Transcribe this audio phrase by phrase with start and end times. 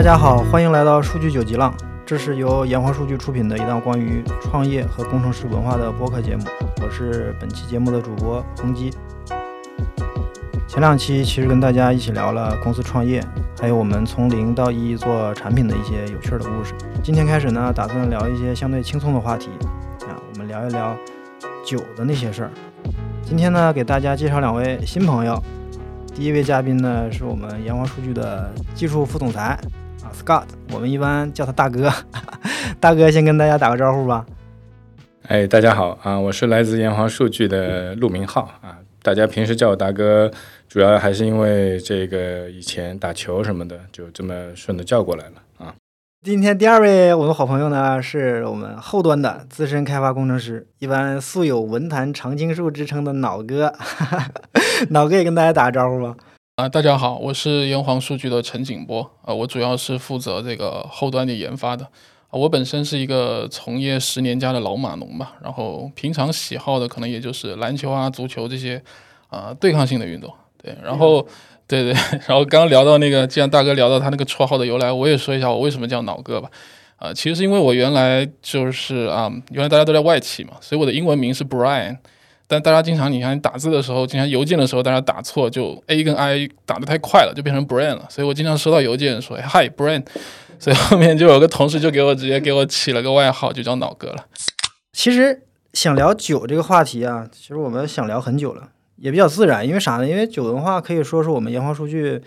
[0.00, 1.74] 大家好，欢迎来到数据九级浪，
[2.06, 6.44] 这是由炎黄数据出品的一档关于创业和工程师文化的播客节目。
[6.82, 8.90] 我是本期节目的主播洪基。
[10.66, 13.22] 前两期其实跟大家一起聊了公司创业，
[13.60, 16.72] 还有我们从零到一做产品的一些有趣的故事。
[17.04, 19.50] 今天开始呢，打算聊一些相对轻松的话题
[20.08, 20.96] 啊，我们聊一聊
[21.62, 22.50] 酒的那些事儿。
[23.22, 25.38] 今天呢，给大家介绍两位新朋友。
[26.14, 29.58] 第一位嘉宾呢，是我们炎黄数据的技术副总裁
[30.10, 31.90] 啊，Scott，我们一般叫他大哥。
[32.80, 34.26] 大哥，先跟大家打个招呼吧。
[35.28, 40.30] 哎，大家好啊，我是来自炎黄数据的陆明浩啊，大家平时叫我大哥，
[40.68, 45.74] 主要还是因为这个以前打球什么的，就这么顺着叫过来了啊。
[46.22, 53.72] 今天第二位我们好朋友呢，是我们后端的资深开发工程师，一般素有文坛常青树之称的脑哥。
[54.90, 56.16] 脑哥也跟大家打个招呼吧。
[56.60, 61.82] 啊，大家好，我是炎黄数据的陈景波啊，我主要是负责这个后端的研发的。
[62.28, 68.82] 啊，我本身是一个从业十年加的老码农吧，然后平常喜好的可能也就是篮球啊、足球这些
[69.28, 70.30] 啊对抗性的运动。
[70.62, 71.26] 对，然后
[71.66, 71.94] 对 对，
[72.28, 76.50] 然后刚刚聊到那个，既然大哥聊到他那个绰号的由来，我也说一下我为什么叫脑哥吧。
[76.96, 81.96] 啊，其实是因为我原来就是啊，原来大家都在外企嘛，所以我的英文名是 Brian。
[82.50, 88.06] 但大家经常，你看打字的时候，经常邮件的时候，大家打错，就 A 跟 I 打的太快了，就变成 Brain 了。
[88.08, 90.04] 所以我经常收到邮件说 Hi Brain，
[90.58, 94.26] 所以后面就有个同事就给我直接给我起了个外号，就叫脑哥了。
[94.92, 99.64] 其实想聊酒这个话题啊，其实我们想聊很久了，也比较自然。
[99.64, 100.08] 因为啥呢？
[100.08, 102.20] 因为酒文化可以说是我们研发数据，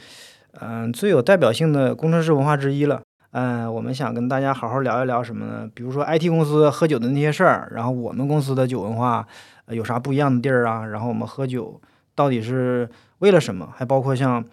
[0.62, 3.01] 嗯，最有代表性的工程师文化之一了。
[3.31, 5.67] 嗯，我们想跟大家好好聊一聊什么呢？
[5.73, 9.28] 比如说 IT 公司喝酒的那些事儿，然后我们公司的酒文化。
[9.68, 10.85] 有啥不一样的地儿啊？
[10.85, 11.79] 然后我们喝酒
[12.16, 13.74] 到底是为了什么？
[13.75, 14.44] 还包括像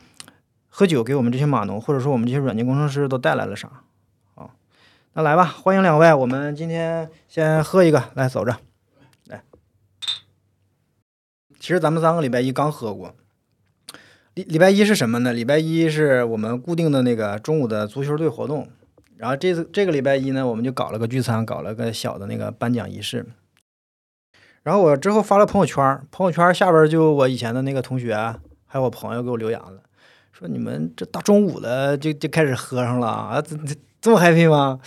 [0.69, 3.83] 喝酒给我们这些码农，或者说我们这些软件工程师都带来了啥？
[4.35, 4.55] 好，
[5.15, 8.57] 那来吧，欢迎两位，我们今天先喝一个，来走着，
[9.27, 9.43] 来。
[11.59, 13.15] 其实咱们三个礼拜一刚喝过，
[14.35, 15.33] 礼礼拜一是什么呢？
[15.33, 18.69] 礼拜一是我们固定的那个中午的足球队活动，
[19.17, 23.27] 然后这次这个礼拜一呢，我们就搞了个聚餐，搞了个小的那个颁奖仪式。
[24.71, 28.15] 然后我之后发了朋友圈，朋友圈下边就我以前的那个同学，
[28.69, 29.83] 还有我朋友给我留言了，
[30.31, 34.79] 说你们这大中午的就就开始喝上了啊，这这这么 happy 吗？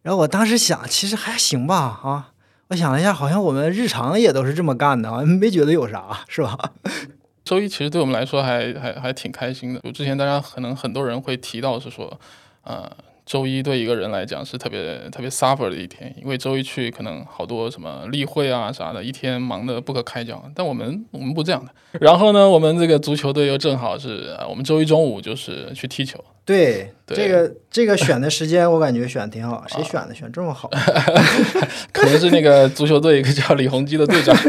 [0.00, 2.32] 然后我当时想，其实还行吧啊，
[2.68, 6.58] 我想了一下，好像我们日常也都是这么干的啊，没觉得有啥，是吧？
[7.44, 12.18] 周一其实对我们来说还还还挺开心的，就之前大家可能很多人会提到是说，
[12.62, 12.90] 呃。
[13.26, 20.40] 周一对一个人来讲是特别特别 suffer 的一天，因为周一去可能好多什么例会啊啥的，一天忙得不可开交。
[20.54, 21.72] 但我们我们不这样的。
[22.00, 26.24] 然后呢，我们这个足球队又正好是我们周一中午就是去踢球。
[26.44, 30.70] 对，这个这个选的时间我感觉选的挺好， 谁选的选这么好？
[31.92, 34.36] 可能是那个足球队一个叫李洪基的队长。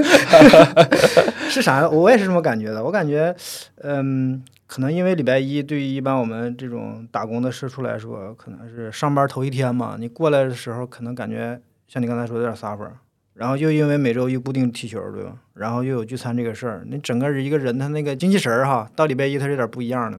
[1.51, 1.89] 是啥？
[1.89, 2.83] 我也是这么感觉的。
[2.83, 3.35] 我感觉，
[3.83, 4.43] 嗯。
[4.67, 9.95] 可能因为礼拜一对于一般我们这种打工的社畜来说，可能是上班头一天嘛。
[9.97, 12.89] 你过来的时候，可能感觉像你刚才说有点 suffer，
[13.33, 15.37] 然后又因为每周一固定踢球，对吧？
[15.53, 20.17] 然后又有聚餐这个事儿，你整个人一个人他那个精气神儿哈，到礼拜一他是有点不一样的。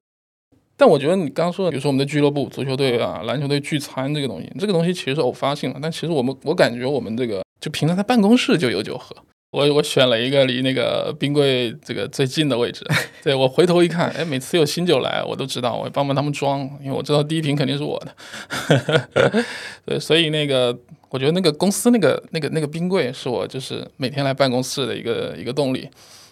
[0.75, 5.79] 但我觉得你刚说的，比如说我们的俱乐部、足球队啊、篮球队聚餐这个东西，这个东西其实是偶发性的。
[5.79, 9.15] 但其实我们我感觉我们这个就平常在办公室就有酒喝。
[9.51, 12.85] 我我选了一个离那个冰柜这个最近的位置，
[13.23, 19.43] 对我回头一看，哎，每次有新酒来，我都知道，我帮帮他们装，因为我知道第一瓶肯定是我的，
[19.85, 20.77] 对，所以那个
[21.09, 25.89] 我觉得那个公司那个那个那个冰柜是我就是每天来办公室的一个一个动力，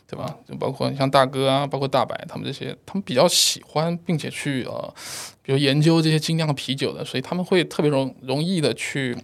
[0.07, 0.35] 对吧？
[0.47, 4.93] 就包括像大哥啊，包括大白他们这些，他们比较喜欢并且去呃，
[5.41, 9.17] 比如研究这些精酿啤酒的，所以他们会特别容容易的去，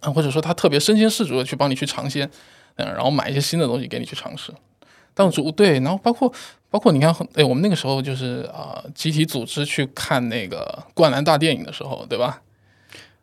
[0.00, 2.30] 或者说他特别身先士卒的去帮你去尝鲜。
[2.76, 4.52] 嗯，然后买一些新的东西给你去尝试，
[5.14, 6.32] 但主对，然后包括
[6.70, 12.40] 包括你看，哎，我们那个时候就是啊，集体组织去看那个《灌篮大电影》的时候，对吧？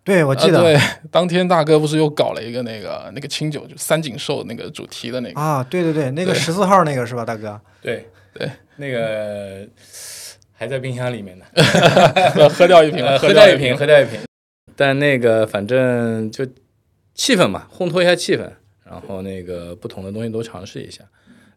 [0.03, 0.61] 对，我记得。
[0.61, 0.79] 对，
[1.11, 5.63] 当天大哥不是又搞了一个那个那个清酒，就三井寿那个主题的那个啊？
[5.69, 7.59] 对对对，那个十四号那个是吧，大哥？
[7.81, 9.67] 对对，那个
[10.53, 11.45] 还在冰箱里面呢，
[12.49, 14.19] 喝掉一瓶，喝掉一瓶，喝掉一瓶。
[14.75, 16.45] 但那个反正就
[17.13, 18.49] 气氛嘛，烘托一下气氛。
[18.89, 21.03] 然后那个不同的东西都尝试一下，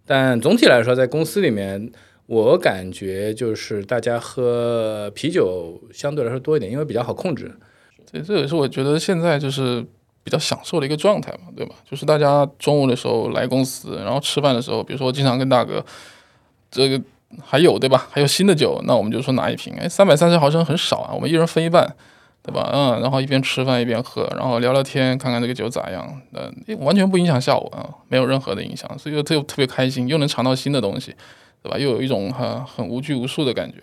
[0.04, 1.90] 但总体来说，在公司里面，
[2.26, 7.50] 我感觉就是大家喝啤酒相对来说多一点，因为比较好控制。
[8.04, 9.82] 这这也是我觉得现在就是
[10.22, 11.74] 比较享受的一个状态嘛，对吧？
[11.88, 15.82] 就是大家中午的时候来公司，然后吃饭的时候，比如说经常跟大哥，
[16.70, 17.02] 这个
[17.42, 18.06] 还有对吧？
[18.10, 21.96] 还有新的酒，那我们就说拿一瓶，哎，三百三十毫升很少啊，我们一人分一半，
[22.42, 22.70] 对吧？
[22.72, 26.50] 嗯，然后一边吃饭一边喝，然后聊聊天，看看这个酒咋样，呃，
[26.80, 31.14] 完全不影响下午啊，没有任何的影响，所以就特特别开心，又能尝到新的东西，
[31.62, 31.78] 对吧？
[31.78, 33.76] 又有一种很很无拘无束的感觉。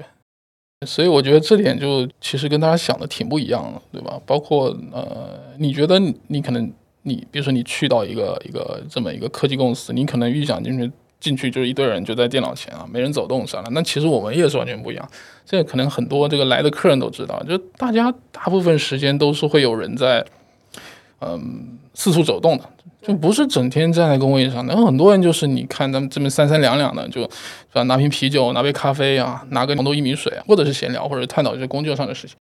[0.86, 4.20] 所以我觉得这点就其实跟大家想的挺不一样的，对吧？
[4.26, 5.98] 包括呃，你觉得
[6.28, 6.72] 你可能
[7.04, 13.70] 你比如说你去到一个一个这么一个科技公司，你可能预想进去进去就是一堆人就在电脑前啊，没人走动啥的。
[13.72, 15.10] 那其实我们也是完全不一样。
[15.46, 20.26] 这个可能很多这个来的客人都知道，就大家大部分时间都是会有人在
[21.22, 22.64] 嗯四处走动的。
[23.02, 27.22] 就不是整天站在工位上，那很多人就是你看咱们这边三三两两的，就
[27.74, 32.36] 是，拿瓶啤酒，拿杯咖啡啊，拿个红豆薏米水，或者是闲聊，或者探讨一些工作上的事情。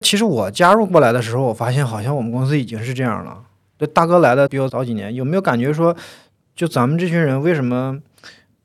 [0.00, 3.36] 其实我加入过来的时候，我发现好像我们公司已经是这样了。
[3.78, 5.94] 这大哥来的比我早几年，有没有感觉说，
[6.56, 7.98] 就咱们这群人为什么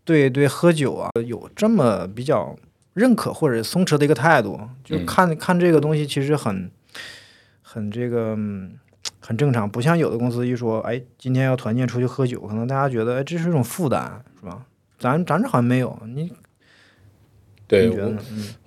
[0.06, 2.56] 对对喝酒啊有这么比较
[2.94, 4.60] 认可或者松弛的一个态度？
[4.84, 6.70] 就看看这个东西，其实很
[7.62, 8.38] 很这个。
[9.20, 14.66] 很正常，不像有的公司一说，哎，今天要团建出去喝酒，可能大家觉得，哎，这是一种负担，是吧？
[15.00, 16.30] 咱咱这好像没有，你
[17.68, 18.14] 对，我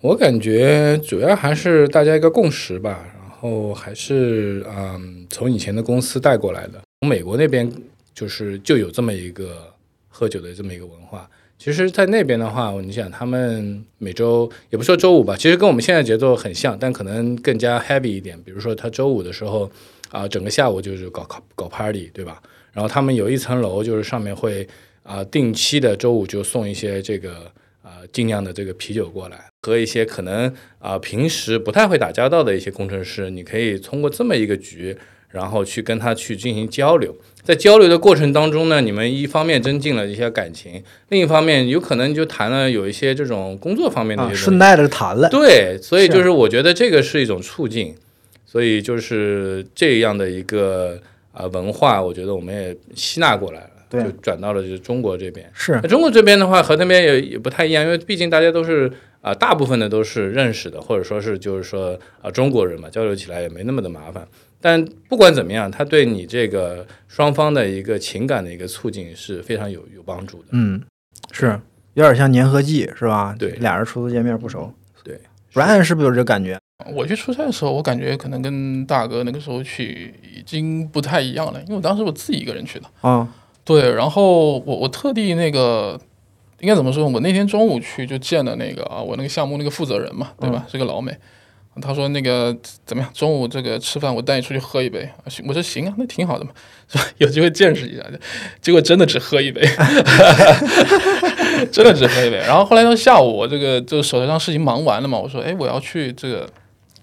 [0.00, 7.70] 我感觉主要还是大家一个共识吧，然后还是嗯，从以前的公司带过来的，从美国那边
[8.14, 9.74] 就是就有这么一个
[10.16, 11.28] 喝酒的这么一个文化。
[11.58, 18.40] 其实，在那边的话，你想他们每周也不说周五吧，其实跟我们现在节奏很像，但可能更加 heavy 一点。
[18.42, 19.70] 比如说，他周五的时候。
[20.10, 22.40] 啊，整个下午就是搞搞搞 party，对吧？
[22.72, 24.66] 然后他们有一层楼，就是上面会
[25.02, 27.50] 啊定期的周五就送一些这个
[27.82, 34.96] 啊尽量的这个啤酒过来，和一些可能啊平时不太会打交道的一些工程师，你可以通过这么一个局，
[35.28, 37.14] 然后去跟他去进行交流。
[37.46, 45.28] 在交流的过程当中呢，你们一方面增进了一些感情，另一方面有可能就谈了有一些这种工作方面的，顺带着谈了。
[45.28, 47.94] 对，所以就是我觉得这个是一种促进。
[48.48, 50.98] 所以就是这样的一个
[51.32, 55.46] 啊文化，我觉得我们也吸纳过来了，就转到了就是中国这边。
[55.52, 58.90] 是中国这边的话，和那边也也不太一样，因为毕竟大家都是
[59.20, 64.26] 啊，大部分的都是认识的，或者说是就是说啊中国人嘛，交流起来也没那么的麻烦。
[64.60, 70.48] 但不管怎么样，他对你这个双方的一个情感的一个促进是非常有有帮助的。
[70.52, 70.82] 嗯，
[71.30, 71.60] 是
[71.94, 73.34] 有点像粘合剂，是吧？
[73.38, 74.72] 对，俩人初次见面不熟。
[75.04, 75.20] 对
[75.52, 76.58] ，Brian 是不是有这感觉？
[76.92, 82.86] 我去出差的时候，我感觉可能跟大哥那个时候去已经不太一样了，因为我当时我自己一个人去的。
[83.00, 83.26] 啊，
[83.64, 85.98] 对，然后我我特地那个
[86.60, 87.08] 应该怎么说？
[87.08, 90.66] 我那天中午去就见了那个啊，我那个项目那个负责人嘛，对吧？
[90.70, 91.16] 是个老美。
[91.80, 93.12] 他说那个怎么样？
[93.14, 95.08] 中午这个吃饭，我带你出去喝一杯。
[95.28, 96.50] 行，我说行啊，那挺好的嘛，
[96.88, 97.04] 是吧？
[97.18, 98.02] 有机会见识一下。
[98.60, 99.60] 结果真的只喝一杯，
[101.72, 102.36] 真的只喝一杯。
[102.38, 106.48] 然后后来到下午，我这个就手头上事情忙完了嘛，我说哎，我要去这个。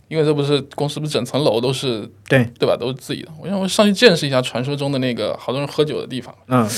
[0.09, 2.77] 因为这不是公司，不是整层楼都是对对吧？
[2.79, 3.29] 都是自己的。
[3.41, 6.35] 我想我上去见识一下传说中的那个好多人喝酒的地方。
[6.49, 6.69] 嗯，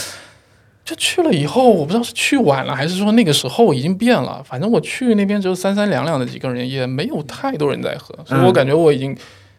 [0.86, 4.42] 就去了以后，我不知道是去晚了还是说那个时候已经变了。
[4.44, 9.18] 反正我去那边只有三三两两的几个人，也没有太多人在喝，所以我感觉我已经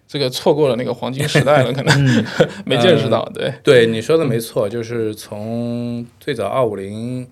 [0.08, 2.24] 这个错过了那个黄金时代了，可能
[2.64, 3.22] 没见识到。
[3.34, 7.28] 对对，你说的没错，就是从最早二五零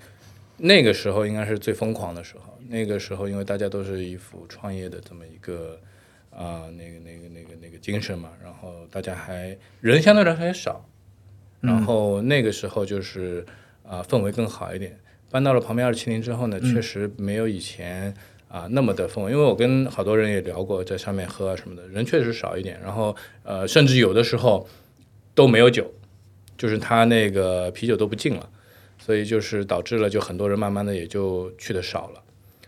[0.59, 2.53] 那个时候应该是最疯狂的时候。
[2.69, 5.79] 那个时候，因为大家都是一副创业的这么一个。
[6.37, 10.85] 啊，那个、那个、那个、那个精神嘛，然后大家还人相对来说也少，
[11.61, 13.47] 然后那个时候就是
[13.87, 14.99] 啊氛围更好一点。
[15.31, 18.15] 搬到了旁边二七零之后呢，确实没有以前
[18.49, 22.81] 啊那么的氛围，因为我跟好多人也聊过，在上面喝啊什么的，人确实少一点。
[22.81, 24.69] 然后呃，甚至有的时候
[25.35, 25.93] 都没有酒，
[26.57, 28.49] 就是他那个啤酒都不进了，
[28.97, 32.23] 所以就是导致了就很多人慢慢的也就去的少了，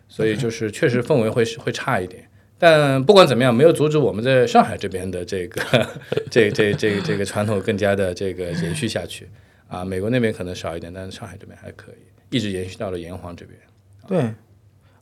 [0.09, 2.29] 所以就是确实氛围会会差一点。
[2.59, 5.87] 但不管怎么样，没有阻止我们在上海这边的这个
[6.29, 9.29] 这这这这个传统更加的这个延续下去
[9.69, 9.85] 啊。
[9.85, 13.59] 美国那边可能少一点，但是上海这边还可以，一直延续到了炎黄这边。
[14.07, 14.35] 对，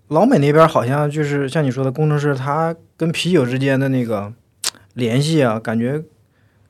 [0.08, 4.32] 老美那边好像就是像你说的工程师，他跟啤酒之间的那个
[4.94, 6.02] 联系啊，感觉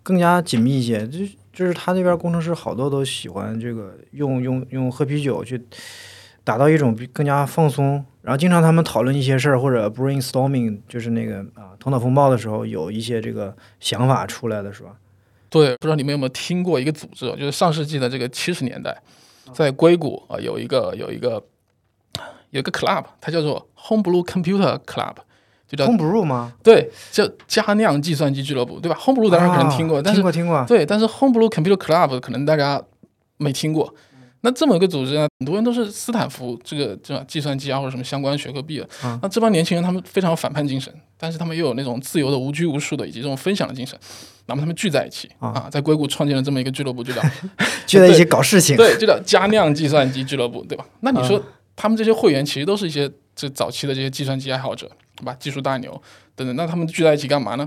[0.03, 1.07] 更加紧密一些。
[1.07, 1.19] 就
[1.53, 5.65] 就是他那边工程师好多都喜欢这个用用用喝啤酒去
[6.43, 8.05] 达到一种更加放松。
[8.23, 14.97] 然后经常他们讨论一些事儿，或者 brainstorming，就是那个啊头脑风暴的时候，有一些这个想法出来的是吧？
[15.61, 19.01] 对，不知道你们有没有听过一个组织，就是上世纪的这个七十年代，
[19.53, 21.41] 在硅谷啊有一个有一个
[22.51, 25.15] 有一个 club，它叫做 Homebrew Computer Club，
[25.69, 26.53] 就叫 Homebrew 吗？
[26.63, 30.65] 对，叫加酿计算机俱乐部，对吧？Homebrew 当然可能听过，但是听过听过。
[30.67, 32.83] 对，但是 Homebrew Computer Club 可能大家
[33.37, 33.95] 没听过。
[34.45, 43.99] 那这么一个组织呢，很多人都是斯坦福这个这计算机啊或者什么相关学科毕业，啊那这帮年轻人他们非常有反叛精神，但是他们又有那种自由的、无拘无束的以及这种分享的精神，
[44.45, 47.23] 那么他们聚在一起啊啊，在硅谷创建了这么一个俱乐部，就叫
[47.89, 48.77] 聚在一起搞事情。
[48.79, 50.87] 对，就叫佳酿计算机俱乐部，对吧？
[51.01, 54.87] 那你说啊他们这些会员其实都是一些这早期的这些计算机爱好者，
[55.17, 55.35] 对吧？
[55.41, 55.91] 技术大牛
[56.37, 57.67] 等等，那他们聚在一起干嘛呢？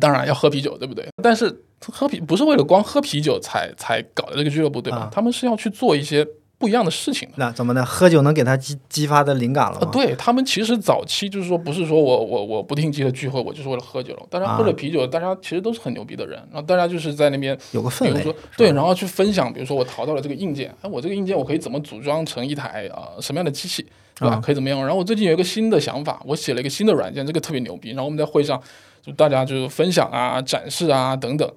[0.00, 1.06] 当然要喝啤酒，对不对？
[1.22, 4.98] 但是喝啤不是为了光喝啤酒才才搞的这个俱乐部，对吧？
[4.98, 6.26] 啊他们是要去做一些
[6.58, 7.34] 不一样的事情的。
[7.36, 7.84] 那怎么呢？
[7.84, 9.78] 喝酒能给他激激发的灵感了？
[9.92, 14.26] 对他们其实早期就是说，不是说我我我不定期的聚会，我就是为了喝酒了。
[14.30, 18.34] 大家喝了啤酒，大家其实都是很牛逼的人，然后大家就是在那边有个氛围比如说。
[18.56, 23.84] 对，然后去分享，比如说我淘到了这个硬件，哎，我这个硬件我可以怎么组装成一台啊、呃什么样的机器，
[24.18, 24.36] 对吧？
[24.36, 24.80] 啊可以怎么样？
[24.80, 27.90] 然后我最近有一个新的想法，我写了一个新的软件，这个特别牛逼。
[27.90, 28.58] 然后我们在会上
[29.06, 31.48] 就大家就是分享啊、展示啊等等，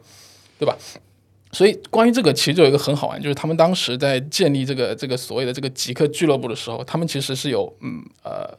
[0.60, 0.78] 对吧？
[1.52, 8.56] 所以关于这个，其实就有一个很好玩，就是他们当时在建立这个这个所谓的这个极客俱乐部的时候，他们其实是有嗯呃，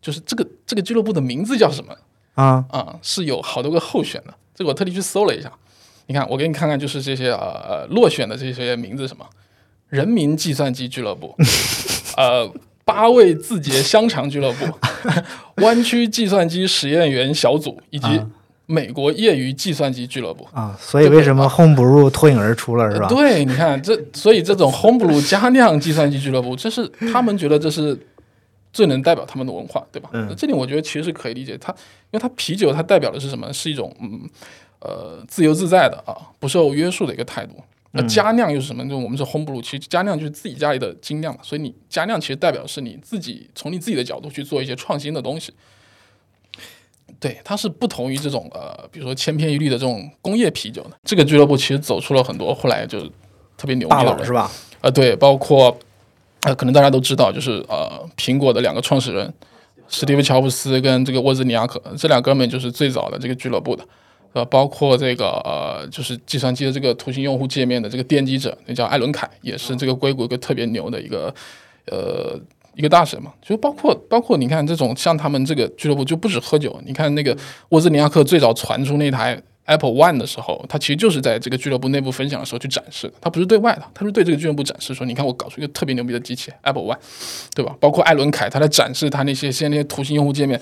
[0.00, 1.94] 就是这个这个俱乐部的名字叫什么？
[2.36, 4.34] 啊啊、是有好多个候选的。
[4.54, 5.52] 这个我特地去搜了一下，
[6.06, 9.26] 你看，我给你看看，就是这些呃呃落选的这些名字，什么
[9.88, 11.36] 人民计算机俱乐部，
[12.16, 12.50] 呃
[12.92, 14.66] 八位字节香肠俱乐部，
[15.62, 18.26] 湾区计算机实验员小组，以及啊
[18.66, 20.46] 美国业余计算机俱乐部。
[20.52, 20.76] 啊！
[20.80, 23.08] 所以为什么 Homebrew 脱颖而出了是吧？
[23.08, 27.98] 对，你看这，所以这种 Homebrew 加酿计算机俱乐部，这是他们觉得这是
[28.72, 30.10] 最能代表他们的文化，对吧？
[30.36, 31.56] 这点我觉得其实是可以理解。
[31.58, 31.72] 它
[32.10, 33.52] 因为它啤酒它代表的是什么？
[33.52, 34.20] 是一种嗯
[34.80, 37.54] 呃自由自在的啊，不受约束的一个态度。
[37.92, 38.88] 那加酿又是什么？
[38.88, 45.52] 就我们是 Homebrew，其实加酿就是自己家里的精酿嘛，所以你加酿其实代表是你自己从你自己的角度去做一些创新的东西。
[47.18, 50.90] 对，它是不同于这种呃，比如说千篇一律的这种工业啤酒的。
[51.04, 53.00] 这个俱乐部其实走出了很多后来就
[53.56, 54.50] 特别牛大佬是吧？
[54.80, 55.76] 啊、对，包括
[56.42, 59.34] 呃，可能大家都知道，就是呃，苹果的两个创始人
[59.88, 63.84] 史蒂夫·乔布斯跟这个沃兹尼亚克这两哥们就是最早的这个俱乐部的，
[64.32, 71.34] 呃，包括这个呃，就是计算机的这个图形用户界面的这个奠基者，那叫艾伦凯，也是这个硅谷一个特别牛的一个
[71.86, 72.38] 呃
[72.74, 73.32] 一个大神嘛。
[73.42, 77.36] 就包括包括你看这种像他们这个俱乐部就不止喝酒，你看那个
[77.70, 86.98] 沃兹尼亚克最早传出那台 Apple One 的时候，他其实就是在这个俱乐部内部分享的时候去展示的，他不是对外的，他是对这个俱乐部展示说，你看我搞出一个特别牛逼的机器 Apple One，
[87.54, 87.76] 对吧？
[87.78, 90.60] 包括艾伦凯他在展示他那些现在那些图形用户界面，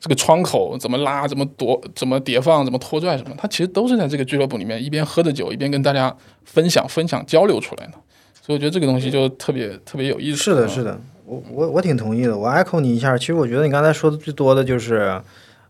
[0.00, 6.14] 这个窗口怎么拉、怎么夺、怎么叠放、怎么拖拽什么，他其实都是在这个俱乐部里面一边喝着酒，一边跟大家
[6.44, 7.92] 分享、分享、交流出来的。
[8.40, 10.36] 所以我觉得这个东西就特别特别有意思。
[10.36, 12.38] 是的，是的，我我我挺同意的。
[12.38, 15.20] 我 echo 你一下，其实我觉得你刚才说的最多的就是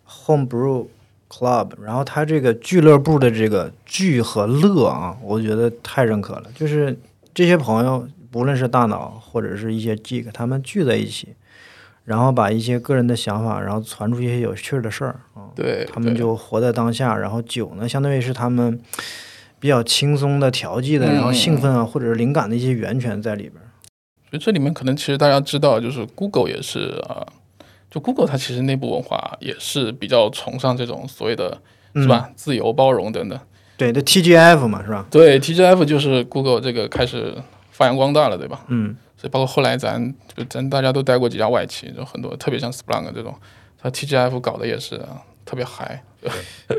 [0.09, 0.87] Homebrew
[1.29, 6.45] Club，然后它这个俱乐部的这个聚和乐啊，我觉得太认可了。
[6.55, 6.97] 就是
[7.35, 11.35] 这些朋友，不论是大脑或者是一些 geek，他们聚在一起，
[12.09, 17.15] 然后把一些个人的想法，然后传出一些有趣的事儿啊，对，他们就活在当下。
[17.15, 18.81] 然后酒呢，相当于是他们
[19.61, 23.69] 比较轻松的调剂的，然后嗯兴奋啊或者是灵感的一些源泉在里边儿。
[24.31, 27.27] 所以这里面可能其实大家知道，就是 Google 也是啊、
[27.91, 31.61] 就 Google 它其实内部文化也是比较崇尚这种所谓的
[31.93, 33.39] 嗯是吧、自由包容等等。
[33.77, 35.07] 对，这 TGF 嘛，是吧？
[35.11, 37.35] 对 TGF 就是 Google 这个开始
[37.71, 38.65] 发扬光大了，对吧？
[38.69, 43.35] 嗯，所以包括后来咱就咱大家都待过几家外企，就很多特别像 Splunk 这种，
[43.83, 46.03] 它 TGF 搞的也是啊特别嗨。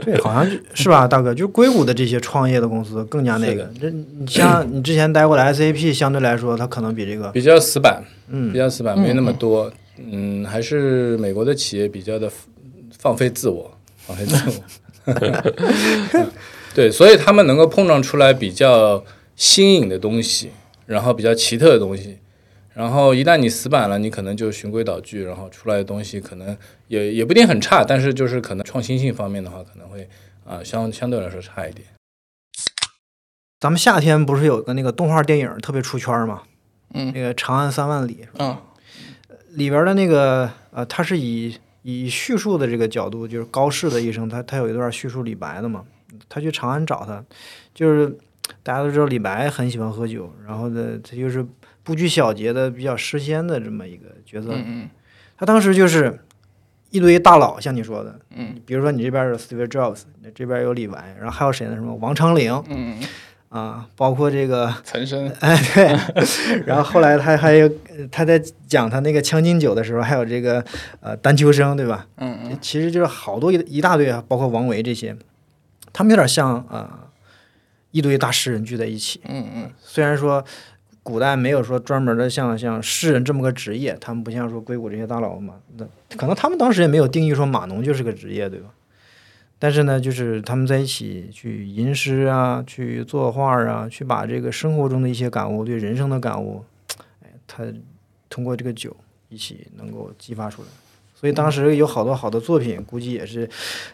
[0.01, 3.63] 对，好像是吧，大哥，就是硅谷的这些创业的公司更加那个。
[3.79, 9.71] 这你像你之前待过的 SAP，相对来说，它可能比这个，比较死板，嗯比较死板，没那么多。
[9.97, 12.29] 嗯，还是美国的企业比较的
[12.97, 14.61] 放飞自我， 放飞自
[15.05, 15.13] 我。
[16.75, 19.03] 对，所以他们能够碰撞出来比较
[19.35, 20.51] 新颖的东西，
[20.85, 22.17] 然后比较奇特的东西。
[22.79, 26.57] 然后一旦你死板了，你可能就循规蹈矩，然后出来的东西可能
[26.87, 30.07] 也也不一定很差，但是就是可能创新性方面的话，可能会
[30.45, 31.85] 啊、相相对来说差一点。
[33.59, 36.43] 咱们夏天不是有个那个动画电影特别出圈嘛？
[36.93, 38.45] 嗯那个《长安三万里》是吧？
[38.45, 38.61] 啊，
[39.49, 45.83] 里边的那个呃，它是以以叙述的这个角度，就是高适的一生，他他有一段叙述李白的嘛。
[46.29, 47.21] 他去长安找他，
[47.75, 48.17] 就是
[48.63, 51.45] 大家都知道李白很喜欢喝酒，然后呢，他就是
[51.83, 54.49] 不拘小节的、比较诗仙的这么一个角色。
[54.53, 54.89] 嗯嗯。
[55.37, 56.19] 他当时就是
[56.89, 58.55] 一堆大佬，像你说的，嗯。
[58.65, 60.01] 比如说你这边有 Steve Jobs，
[60.35, 61.75] 这边有李白，然后还有谁呢？
[61.75, 62.53] 什么王昌龄。
[62.69, 63.07] 嗯嗯，
[63.49, 67.71] 啊，包括这个 岑参， 哎，对，然后后来他还有
[68.11, 70.63] 他在讲他那个《将进酒》的时候，还有这个
[70.99, 72.05] 呃丹丘生，对吧？
[72.17, 72.57] 嗯嗯。
[72.61, 75.15] 其实就是好多一一大堆啊，包括王维这些，
[75.91, 76.99] 他们有点像啊、呃
[77.91, 79.19] 一堆大诗人聚在一起。
[79.27, 79.71] 嗯嗯。
[79.79, 80.45] 虽然说
[81.09, 85.85] 古代没有说专门的像像诗人这么个职业，他们不像说硅谷这些大佬嘛，那
[86.15, 88.69] 可能他们当时也没有定义说码农就是个职业，对吧？
[89.57, 96.63] 但是呢，就是他们在一起去吟诗啊，去作画啊，去把这个生活中的一些感悟，对人生的感悟，
[97.21, 97.65] 哎，他
[98.29, 98.95] 通过这个酒
[99.27, 100.67] 一起能够激发出来。
[101.13, 103.49] 所以当时有好多好的作品，估计也是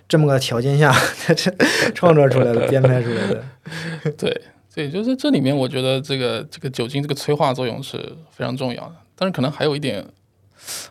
[0.07, 0.93] 这么个条件下
[1.35, 1.51] 这
[1.95, 3.43] 创作出来的、编排出来的。
[4.15, 4.41] 对
[4.75, 7.97] 对，就是这里面，我觉得这个这个酒精这个催化作用是
[8.29, 8.95] 非常重要的。
[9.15, 10.05] 但是可能还有一点，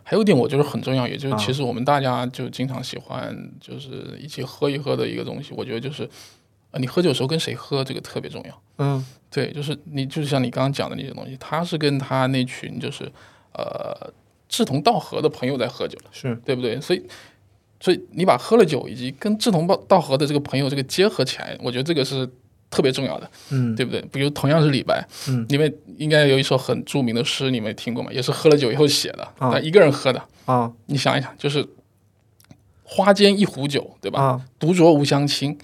[0.03, 5.53] 还有一点我觉得很重要，也就是其实我们大家就经常喜欢就是一起喝一喝的一个东西。
[5.55, 6.09] 我觉得就是，
[6.71, 8.63] 呃，你喝酒的时候跟谁喝，这个特别重要。
[8.79, 13.05] 嗯对，就是你就是像你刚刚讲的那些东西，他是跟他那群就是
[13.53, 14.11] 呃
[14.49, 16.81] 志同道合的朋友在喝酒，是对不对？
[16.81, 17.03] 所以，
[17.81, 22.27] 所以你把喝了酒以及跟志同道道合的这个朋友这个结合起来，我觉得这个是
[22.75, 24.03] 特别重要的，嗯对不对？
[24.11, 28.11] 比如同样是李白，嗯，里面应该有一首很著名的诗，你们听过吗？
[28.13, 30.21] 也是喝了酒以后写的，啊但一个人喝的。
[30.47, 31.65] 啊你想一想，就是
[32.83, 34.21] 花间一壶酒，对吧？
[34.21, 35.57] 啊独酌无相亲。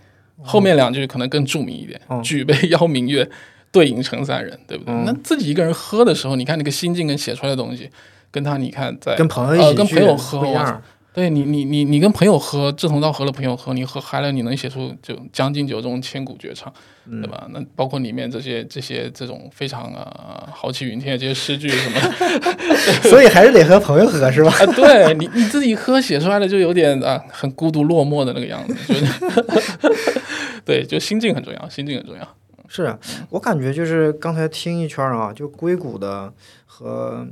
[0.42, 3.28] 后面两句可能更著名一点，哦举杯邀明月，
[3.72, 4.94] 对影成三人，对不对？
[4.94, 7.90] 嗯那自己一个人喝的时候，你看那个心境跟写出来的东西，
[8.30, 10.80] 跟他你看在跟朋友跟朋友喝不一样。
[11.12, 17.48] 对你，你你你跟朋友喝，志同道合的朋友喝，你喝嗨了，你能写出就《将进酒》这种千古绝唱，嗯对吧？
[17.50, 24.52] 那包括里面这些这些这种非常啊豪气云天的这些诗句什么的 所以还是得和朋友喝，是吧？
[24.52, 29.92] 啊，对你你自己喝写出来的就有点啊很孤独落寞的那个样子，就
[30.64, 32.36] 对，就心境很重要，心境很重要。
[32.68, 32.96] 是啊，
[33.30, 36.32] 我感觉就是刚才听一圈啊，就硅谷的
[36.64, 37.26] 和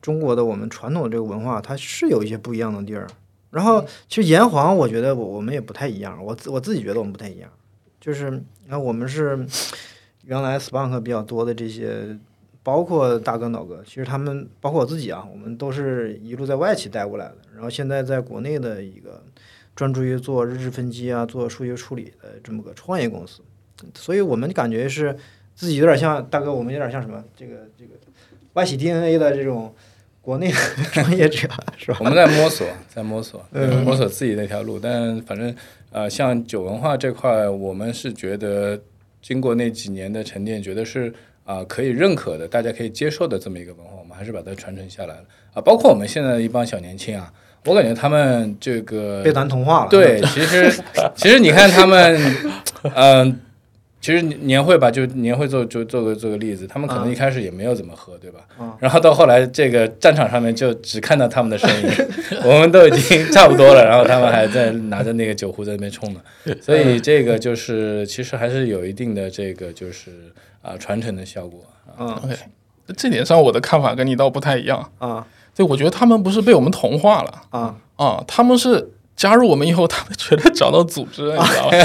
[0.00, 3.08] 中国的我们传统的这个文化，它是有一些不一样的地儿。
[3.50, 7.50] 然后其实炎黄，我觉得我我们也不太一样，我自我自己觉得我们不太一样。
[8.04, 9.46] 就是你看，我们是
[10.26, 12.14] 原来 Spank 比较多的这些，
[12.62, 17.36] 包括大哥、脑哥，其实他们包括我自己啊，我们都是一路在外企带过来的。
[17.54, 19.24] 然后现在在国内的一个
[19.74, 23.40] 专注于做日志分析啊、做数据处理的这么个创业公司。
[23.94, 25.16] 所以我们感觉是
[25.54, 27.92] 自己有点像大哥，我们有点像什么这个这个
[28.52, 29.74] 外企 DNA 的这种
[30.24, 30.56] 国内的
[30.90, 31.98] 创业者，是吧？
[32.00, 34.80] 我们在摸索， 在摸索，嗯摸索自己那条路。
[34.80, 35.54] 但反正
[35.92, 38.80] 呃，像酒文化这块，我们是觉得
[39.20, 41.12] 经过那几年的沉淀，觉得是
[41.44, 45.60] 啊、可以认可的，大家可以接受的这么一个文化，我们还是把它传承下来了啊。
[45.60, 47.30] 包括我们现在的一帮小年轻啊，
[47.66, 49.90] 我感觉他们这个被咱同化了。
[49.90, 50.72] 对，其实
[51.14, 52.18] 其实你看他们，
[52.96, 53.40] 嗯、
[54.04, 58.40] 其实年会吧，就年会做就做个做个例子，他们可能啊一开始也没有怎么喝，对吧？
[58.58, 61.90] 啊然后到后来这个战场上面就只看到他们的身影，
[62.44, 66.20] 我们都已经差不多了，然后他们还在拿着那个酒壶在那边冲呢，
[66.60, 70.10] 所以这个就是其实还是有一定的这个就是
[70.60, 71.64] 啊、传承的效果
[71.96, 72.36] OK，
[72.94, 74.90] 这点上我的看法跟你倒不太一样。
[74.98, 77.42] 啊对，我觉得他们不是被我们同化了。
[77.50, 77.76] 啊！
[77.94, 81.76] 啊，他们是加入我们以后，他们觉得找到组织了， 你知道吧？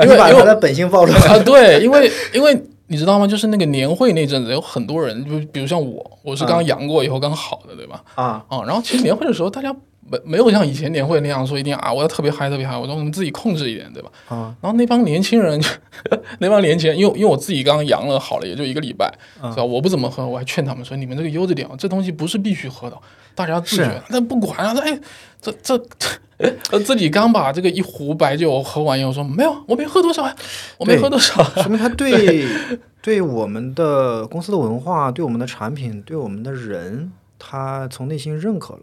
[0.04, 1.18] 因为把他的本性暴露了。
[1.26, 3.26] 啊，对，因为因为你知道吗？
[3.26, 8.02] 就是那个年会那阵子，有很多人，就比如像我，我是刚阳过以后刚好的，对吧？
[8.14, 9.74] 啊啊，然后其实年会的时候，大家
[10.08, 14.10] 没没有像以前年会那样说一定啊，我要特别嗨特别嗨，我说我们自己控制一点，对吧？
[14.28, 15.60] 啊然后那帮年轻人，
[16.38, 19.06] 那帮年轻人，因为因为我自己刚刚阳了好了，也就一个礼拜，
[19.40, 19.64] 啊是吧？
[19.64, 22.96] 我不怎么喝，我还劝他们说，你们这个悠着点，这东西不是必须喝的，
[23.34, 24.00] 大家自觉。
[24.08, 24.96] 但不管啊，说哎，
[25.42, 26.08] 这这这，
[26.70, 30.34] 呃，自己刚把这个一壶白酒喝完以后说没有，我没喝多少啊，
[30.78, 31.42] 我没喝多少。
[31.62, 32.46] 说明他对
[33.00, 38.80] 对我们的公司的文化、对我们的产品、对我们的人，他从内心认可了。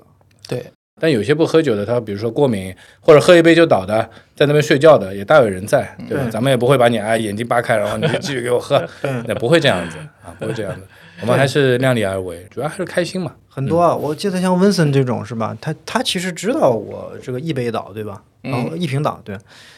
[0.47, 0.65] 对，
[0.99, 6.23] 但有些不喝酒的，他比如说过敏或者喝一杯就倒的，在那边睡觉的，也大有人在，对吧？
[6.23, 10.81] 对咱们也不会把你哎眼睛扒开，然后你就继续给我喝， 对，那不会这样子啊，不会这样子。
[11.21, 13.33] 我们还是量力而为，主要还是开心嘛。
[13.53, 15.55] 很多啊，我记得像温森这种是吧？
[15.61, 18.23] 他他其实知道我这个一杯倒，对吧？
[18.41, 19.37] 然后一瓶倒，对。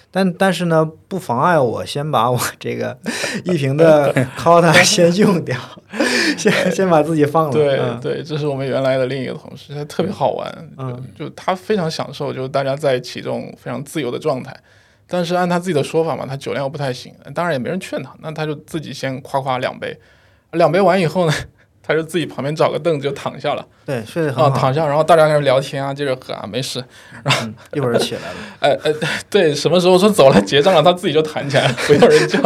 [0.09, 2.97] 但但是呢，不妨碍我先把我这个
[3.43, 5.59] 一瓶的 quota 先用掉，
[6.37, 7.51] 先先把自己放了。
[7.51, 14.55] 对、嗯对，这是我们原来的另一个同事，他特别好玩，嗯就就他非常享受，就是大家在一起这种非常自由的状态。
[15.05, 19.99] 但是按他自己的说法嘛，他酒量又不太行，当然也没人劝他，那他就自己先夸夸两杯，
[20.51, 21.33] 两杯完以后呢，
[21.85, 26.83] 他就自己旁边找个凳子就躺下了对，睡得啊，很好，躺下，然后大家开始聊天啊，接着喝啊，没事。
[27.23, 28.35] 嗯一会儿起来了。
[28.59, 28.93] 哎哎，
[29.29, 32.41] 对，什么时候说走了结账了，他自己就弹起来了，不要人叫，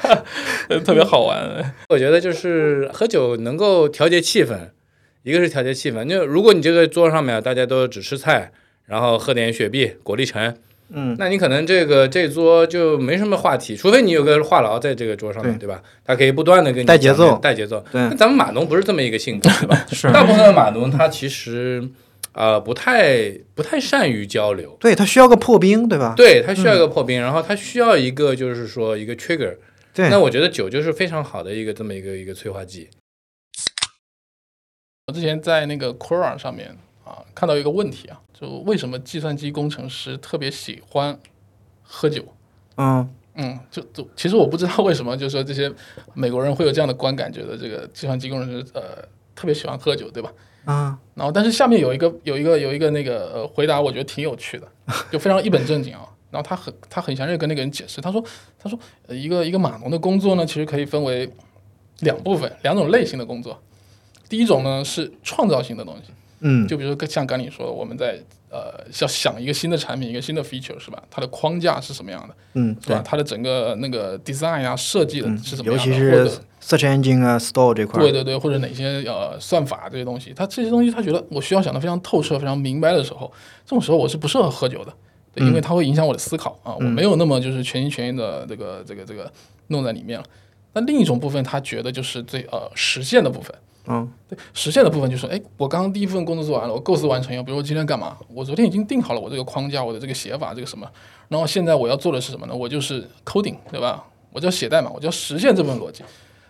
[0.84, 1.74] 特别好玩。
[1.90, 4.56] 我觉得就是喝酒能够调节气氛，
[5.22, 8.50] 一个是调节气氛，就如果你这个桌上面大家都只吃菜，
[8.86, 10.56] 然后喝点雪碧、果粒橙，
[10.90, 15.82] 嗯，那你可能这个这桌就没什么话题，除非你有个话痨在这个桌上面，对吧？
[16.04, 17.84] 他可以不断的跟你带节奏带节奏。
[17.92, 19.86] 对那咱们码农不是这么一个性格，对吧？
[19.92, 21.86] 是大部分的码农他其实
[22.32, 26.14] 呃不太不太善于交流，对他需要个破冰，对吧？
[26.16, 29.56] 对他需要一个破冰，然后他需要一个就是说一个 trigger。
[29.92, 32.88] 对，那我觉得酒就是非常好的一个这么一个一个催化剂。
[35.08, 36.76] 我之前在那个 Quora 上面
[37.08, 41.18] 啊看到一个问题啊，就为什么计算机工程师特别喜欢
[41.82, 42.22] 喝酒？
[42.76, 45.72] 嗯嗯，就就其实我不知道为什么，就是说这些
[46.14, 48.82] 美国人会有这样的观感，觉得这个计算机工程师呃
[49.34, 50.32] 特别喜欢喝酒，对吧？
[50.64, 54.68] 啊然后但是下面有一个有一个有一个那个呃回答，我觉得挺有趣的，
[55.10, 56.06] 就非常一本正经啊。
[56.30, 58.22] 然后他很他很详细地跟那个人解释，他说
[58.58, 61.30] 他说呃一个一个码农的工作呢，其实可以分为
[62.00, 63.58] 两部分两种类型的工作。
[64.28, 68.18] 第一种呢是创造性的东西，嗯就比如说像刚你说的，我们在
[68.50, 71.02] 呃要想一个新的产品，一个新的 feature 是吧？
[71.10, 73.02] 它的框架是什么样的，嗯，是吧？
[73.04, 83.30] 它的整个那个 design 啊设计的嗯是怎么尤其样的，或者是 search engine 啊，store 这块儿，对对对，或者哪些呃算法这些东西，他这些东西他觉得我需要想的非常透彻、非常明白的时候，
[83.64, 84.92] 这种时候我是不适合喝酒的，
[85.34, 89.30] 对，因为它会影响我的思考啊，我没有那么就是全心全意的这个这个这个
[89.68, 90.24] 弄在里面了。
[90.74, 93.54] 那另一种部分，他觉得就是最呃实现的部分。
[93.88, 98.16] 嗯对，实现的部分就是，哎，我刚刚第一份工作做完了，我构思完成以后，比如我今天干嘛？
[98.32, 100.86] 我昨天已经定好了我这个框架，我的这个写法，这个什么，
[101.28, 102.54] 然后现在我要做的是什么呢？
[102.54, 104.04] 我就是 coding，对吧？
[104.30, 106.04] 我就要写代码，我就要实现这部分逻辑。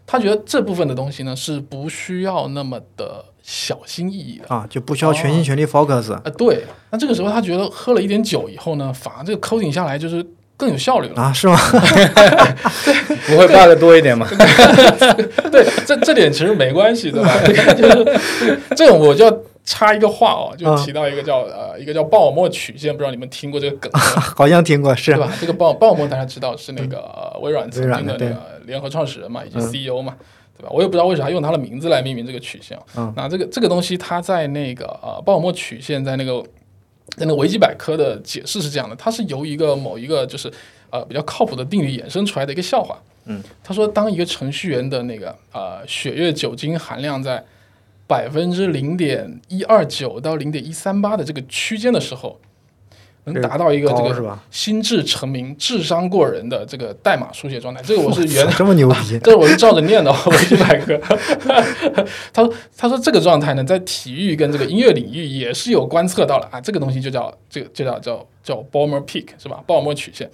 [0.05, 6.23] 他觉得这部分的东西呢是不需要那么的小心翼翼的啊，就不需要全心全力 focus，啊。
[6.37, 10.27] 对，那这个时候他觉得喝了一点酒以后呢，反而这个 coding 下来就是
[10.59, 11.23] 更有效率了。
[11.23, 11.57] 啊，是吗？
[13.27, 14.27] 不会 bug 多一点吗？
[15.51, 17.33] 对， 这这点其实没关系，对吧？
[17.75, 25.33] 就是这种我就要插一个话哦，就嗯提到一个叫呃一个叫鲍尔默曲线，不知道你们听过这个梗好像听过，是对吧？
[25.41, 30.15] 这个鲍鲍尔默大家知道是那个呃微软曾经的那个联合创始人嘛，以及嗯 CEO 嘛，
[30.59, 30.71] 对吧？
[30.73, 32.77] 我也不知道为啥用他的名字来命名这个曲线。
[32.97, 36.49] 嗯那这个这个东西，它在那个呃鲍尔默曲线在那个在
[37.17, 40.53] 那个维基百科的解释是这样的，它是由一个某一个就是
[40.91, 42.99] 呃比较靠谱的定律衍生出来的一个笑话。
[43.25, 47.45] 嗯，他说，当一个程序员的那个呃血液酒精含量在
[48.07, 52.41] 百分之零点一二九到零点一三八的这个区间的时候，
[53.25, 54.43] 能达到一个这个是吧？
[54.51, 57.81] 心智成名、智商过人的这个代码书写状态。
[57.83, 60.99] 这个我是原哇，这么牛逼 这我是照着念的，维基百科。
[62.33, 69.63] 他说：“他说这个状态呢，在体育跟这个音乐领域也是有观测到了啊，这个东西就叫这个就叫叫叫 Balmer Peak 是吧？
[69.67, 70.31] 鲍尔默曲线。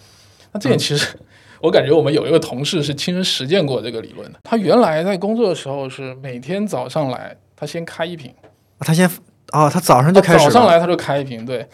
[0.53, 1.19] 那这点其实、
[1.61, 4.39] 我感觉我们有一个同事是亲身实践过这个理论的。
[4.45, 8.33] 他原来在工作的时候是每天早上来，他先开一瓶，
[8.79, 9.11] 他先
[9.53, 11.67] 哦，他早上就开始了早上来他就开一瓶，对，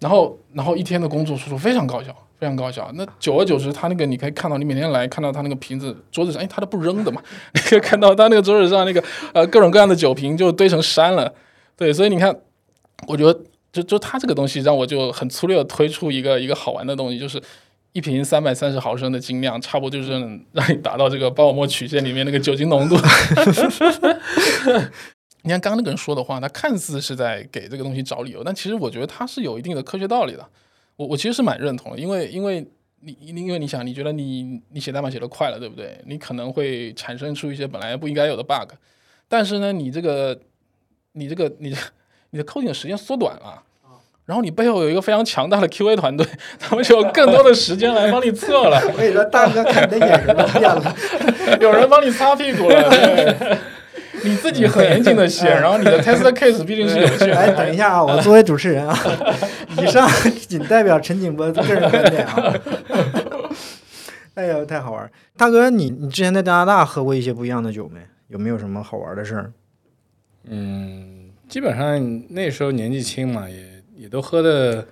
[0.00, 2.90] 然后然后一天的工作速度非常高效，非常高效。
[2.94, 7.22] 那久而久之，他那个你可以看到，你每天来看到他那个瓶子桌子上，哎，他都不扔的嘛，
[7.54, 11.32] 你 可以看到他那个桌子上那个呃各种各样的酒瓶就堆成山了，
[11.76, 12.34] 对，所以你看，
[13.06, 13.40] 我觉得
[13.72, 17.42] 就就他这个东西让我就很粗略的推出一个一个好玩的东西，就是。
[17.94, 20.12] 一瓶三百三十毫升的精酿，差不多就是
[20.52, 22.94] 让你达到这个鲍尔默曲线里面那个酒精浓度。
[25.48, 30.46] 你看刚刚那个人说的话，他看似是在给这个东西找理由，但其实我觉得他是有一定的科学道理的。
[30.96, 32.62] 我我其实是蛮认同的，因为因为
[33.00, 35.98] 你因为你想，你觉得你你写代码写的快了，对不对？
[36.04, 38.74] 你可能会产生出一些本来不应该有的 bug，
[39.26, 40.38] 但是呢，你这个
[41.12, 41.74] 你这个你
[42.28, 43.62] 你的 coding 的时间缩短了。
[44.26, 46.26] 然后你背后有一个非常强大的 QA 团队，
[46.58, 50.94] 他们就有更多的时间来帮你测了，我跟你说，大哥看你的眼神都变了。
[51.62, 53.58] 有人帮你擦屁股了。
[54.22, 57.36] 对你自己很严谨的写， 然后你的 test case 毕竟是有趣的。
[57.36, 57.50] 哎。
[57.50, 58.96] 等一下啊，我作为主持人啊，
[59.82, 60.08] 以上
[60.46, 62.54] 仅代表陈景波个人观点啊。
[64.34, 65.10] 哎呀，太好玩儿！
[65.36, 68.00] 大哥，你你之前在加拿大喝过一些不一样的酒没？
[68.28, 69.52] 有没有什么好玩的事儿？
[70.44, 74.86] 嗯，基本上那时候年纪轻嘛，也也都喝的，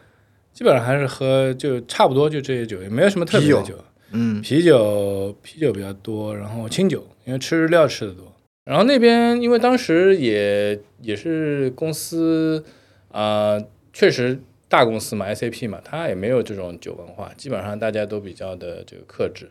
[0.53, 3.75] 基本上还是喝就差不多就这些酒，也没有什么特别的啤酒。
[4.13, 8.33] 嗯啤酒啤酒比较多，然后清酒，因为吃日料吃的多。
[8.67, 12.63] 然后那边因为当时也也是公司
[13.11, 19.49] 啊、呃确实大公司嘛，SAP 嘛，它也没有这种酒文化，基本上大家都比较的这个克制。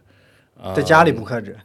[0.62, 1.56] 啊、在家里不克制。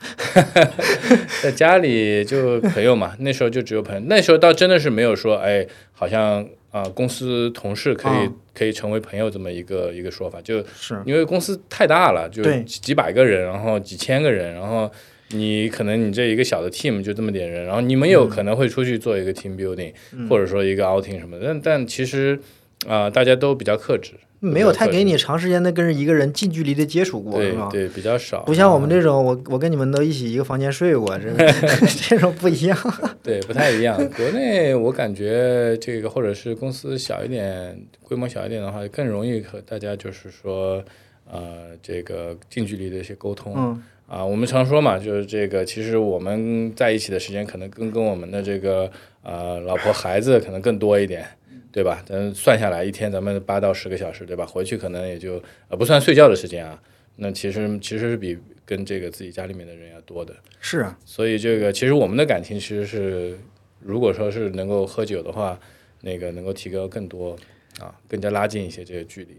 [1.43, 14.91] 在家里就朋友嘛，那时候就只有朋友，那时候倒真的是没有说，哎，好像啊、公司同事可以、啊可以成为朋友这么一个一个说法，就是因为公司太大了，就几百个人，然后几千个人，然后
[15.31, 19.93] 你可能你这一个小的 team 就这么点人，然后你们有可能会出去做一个 team building，、
[20.29, 22.39] 或者说一个 outing 什么的，但但其实
[22.87, 27.69] 啊、大家都比较克制，没有太给你长时间的跟一个人近距离的接触过，是吧？
[27.71, 31.29] 对对，比较少，不像我们这种，我我跟你们都一起一个房间睡过，这
[32.09, 32.77] 这种不一样。
[33.23, 33.97] 对，不太一样。
[34.17, 40.83] 国内我感觉这个，或者是公司小一点、规模小一点的话，更容易和大家就是说，
[41.31, 43.53] 呃，这个近距离的一些沟通。
[43.57, 48.91] 嗯啊，我们常说嘛，就是这个，其实我们在一起的时间可能跟跟我们的这个
[49.23, 51.25] 呃老婆孩子可能更多一点，
[51.71, 52.03] 对吧？
[52.05, 54.45] 咱算下来一天咱们八到十个小时，对吧？
[54.45, 56.83] 回去可能也就呃不算睡觉的时间啊，
[57.15, 60.35] 那其实其实是比跟这个自己家里面的人要多的。
[60.59, 63.39] 是啊，所以这个其实我们的感情其实是，
[63.79, 65.57] 如果说是能够喝酒的话，
[66.01, 67.37] 那个能够提高更多
[67.79, 69.37] 啊，更加拉近一些这个距离。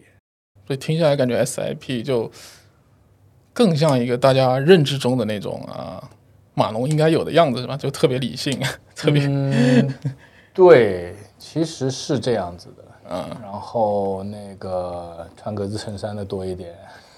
[0.65, 2.31] 所以听下来感觉 SIP 就
[3.63, 6.03] 更像一个大家认知中的那种啊
[6.55, 7.77] 码农应该有的样子是吧？
[7.77, 8.59] 就特别理性，
[8.95, 9.93] 特别嗯，
[10.51, 12.83] 对，其实是这样子的。
[13.13, 16.73] 嗯然后那个穿格子衬衫的多一点，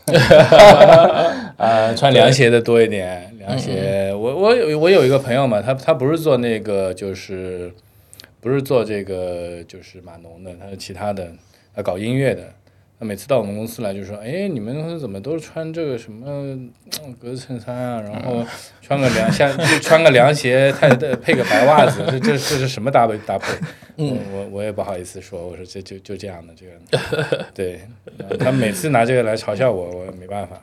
[1.57, 3.33] 呃，穿凉鞋的多一点。
[3.39, 7.73] 凉鞋，我我有我有一个朋友嘛，他他不是做那个就是
[8.41, 11.25] 不是做这个就是码农的，他是其他的，
[11.73, 12.43] 他搞音乐的。
[13.03, 16.71] 他每次到我们公司来就说：“哎，你们公司怎么都穿这个什么嗯
[17.19, 17.99] 格子衬衫啊？
[17.99, 18.41] 然后
[18.81, 23.47] 穿个凉像 就穿个凉鞋，太配个白袜子，这这这是什么搭配搭配？”
[23.97, 27.81] 嗯，我我也不好意思说，我说这就就这样的这个，对，
[28.39, 30.61] 他每次拿这个来嘲笑我，我也没办法。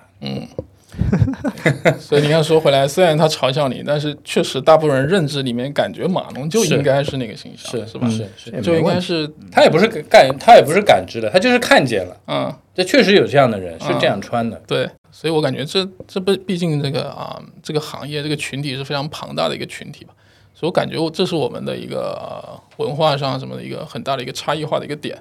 [2.00, 8.08] 所以你看，说回来，虽然他嘲笑你，但是确实大部分人认知里面感觉码农就应该是那个形象，是是吧？
[8.08, 14.60] 是是，就应该是他也不是感，他也不是感知的，他就是看见了，嗯，这确实有这样的人是这样穿的。
[14.66, 14.88] 对。
[15.12, 20.14] 所以我感觉这这不毕竟这个啊这个行业这个群体是非常庞大的一个群体吧，
[20.54, 25.18] 所以我感觉这是我们的一个、呃文化上什么的一个很大的一个差异化的一个点。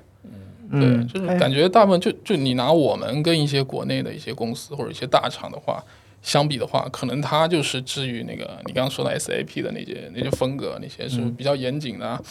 [0.71, 5.83] 对，嗯，就是哎感觉大部分就就你拿我们跟一些国内的一些公司或者一些大厂的话
[6.21, 12.21] 相比的话，可能它就是至于那个你刚刚说的 SAP 的那些那些风格，那些是比较严谨的、啊、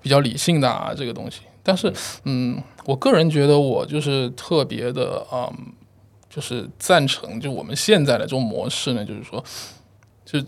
[0.00, 1.42] 比较理性的啊这个东西。
[1.62, 1.92] 但是，
[2.24, 5.52] 嗯，我个人觉得我就是特别的，嗯，
[6.28, 9.42] 就是赞成就我们现在的这种模式呢，就是说，
[10.24, 10.38] 就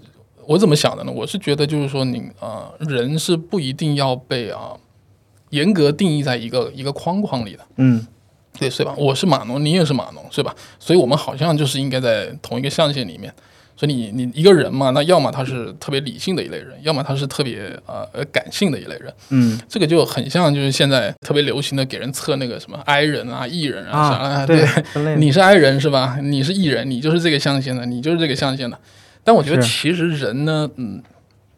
[0.47, 1.13] 我怎么想的呢？
[1.13, 4.77] 我是觉得就是说你，呃，人是不一定要被啊。
[5.57, 8.07] 严格定义在一个一个框框里的，嗯
[8.59, 8.95] 对，是吧？
[8.97, 10.55] 我是码农，你也是码农，是吧？
[10.79, 13.33] 所以我们好像就是应该在同一个象限里面。
[13.79, 19.13] 所以你你一个人嘛，那要么他是特别理性的一类人，要么他是特别呃呃感性的一类人。
[19.29, 24.67] 嗯这个就很像就是现在特别流行的给人测那个什么 I 人啊、E 人啊啥啊，对，
[25.17, 26.19] 你是 I 人是吧？
[26.23, 28.79] 你是 E 人，你就是这个象限的，你就是这个象限的。
[29.23, 31.03] 但我觉得其实人呢，嗯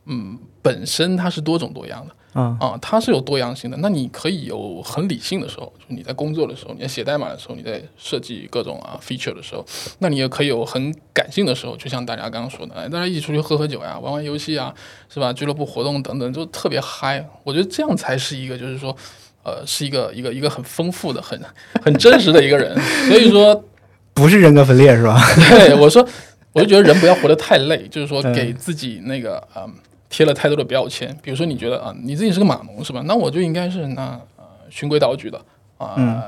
[0.07, 2.13] 嗯，本身它是多种多样的。
[2.33, 3.77] 啊啊，它是有多样性的。
[3.79, 9.65] 那你可以有很理性的时候，就是你在工作的时候，你在写代码的时候，你在设计各种啊 feature 的时候，
[9.99, 14.73] 那你也可以有很感性的时候，就像大家刚刚说的，哎，大家一起出去喝喝酒呀，玩玩游戏啊，
[15.09, 15.33] 是吧？
[15.33, 17.27] 俱乐部活动等等，就特别嗨。
[17.45, 18.95] 我觉得这样才是一个，就是说，
[19.43, 21.41] 呃，是一个一个一个很丰富的、很
[21.83, 22.77] 很真实的一个人。
[23.09, 23.65] 所以说，
[24.13, 25.19] 不是人格分裂是吧？
[25.51, 26.07] 对我说，
[26.53, 29.73] 我就觉得人不要活得太累，就是说嗯给自己那个嗯
[30.09, 31.17] 贴了太多的标签。
[31.23, 33.03] 比如说你觉得啊你自己是个码农是吧？
[33.07, 35.39] 那我就应该是那呃循规蹈矩的
[35.77, 36.23] 啊、嗯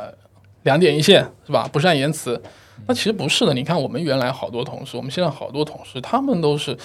[0.63, 1.67] 两点一线是吧？
[1.73, 2.41] 不善言辞。
[2.87, 6.77] 那其实不是的，你看我们原来好多同事，我们现在好多同事，他们都是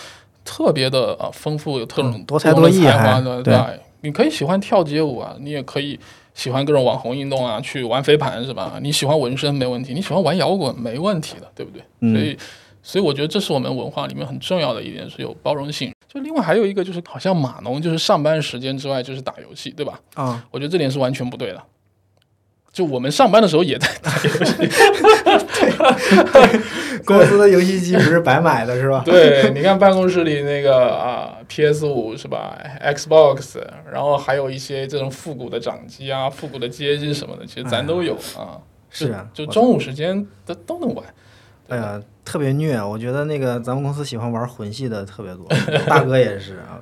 [0.44, 3.70] 特别的啊丰富，有特种嗯多才多艺才华还的，对吧？
[4.02, 6.00] 你可以喜欢跳街舞啊，你也可以
[6.34, 8.78] 喜欢各种网红运动啊，去玩飞盘是吧？
[8.82, 11.82] 你喜欢纹身没问题，你喜欢玩摇滚没问题的，对不对？
[12.02, 12.38] 嗯所以，
[12.84, 15.92] 所以我觉得这是我们文化里面很重要的一点，是有包容性。
[16.16, 20.00] 就另外还有一个就是，好像码农就是上班时间之外就是打游戏，对吧？
[20.14, 21.62] 啊，我觉得这点是完全不对的。
[22.72, 24.70] 就我们上班的时候也在打游戏，
[27.04, 29.02] 公司的游戏机不是白买的是吧？
[29.06, 33.60] 对，你看办公室里那个啊，PS 五是吧？Xbox，
[33.92, 38.60] 然后还有一些这种复古的掌机啊、复古的街机什么的，其实咱都有啊。
[38.90, 41.04] 是啊就中午时间都都能玩。
[41.68, 42.82] 哎呀，特别虐！
[42.82, 45.48] 我觉得那个咱们公司喜欢玩魂系的特别多，
[45.88, 46.80] 大哥也是啊。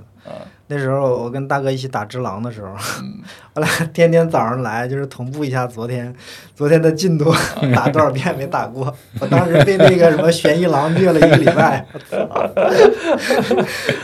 [0.68, 2.74] 那时候我跟大哥一起打只狼的时候，
[3.54, 6.14] 我俩天天早上来就是同步一下昨天
[6.56, 7.32] 昨天的进度，
[7.76, 8.94] 打多少遍没打过。
[9.20, 12.48] 我当时被那个什么悬疑狼虐了一个礼拜，我操！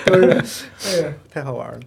[0.06, 1.80] 就是，哎呀，太好玩了。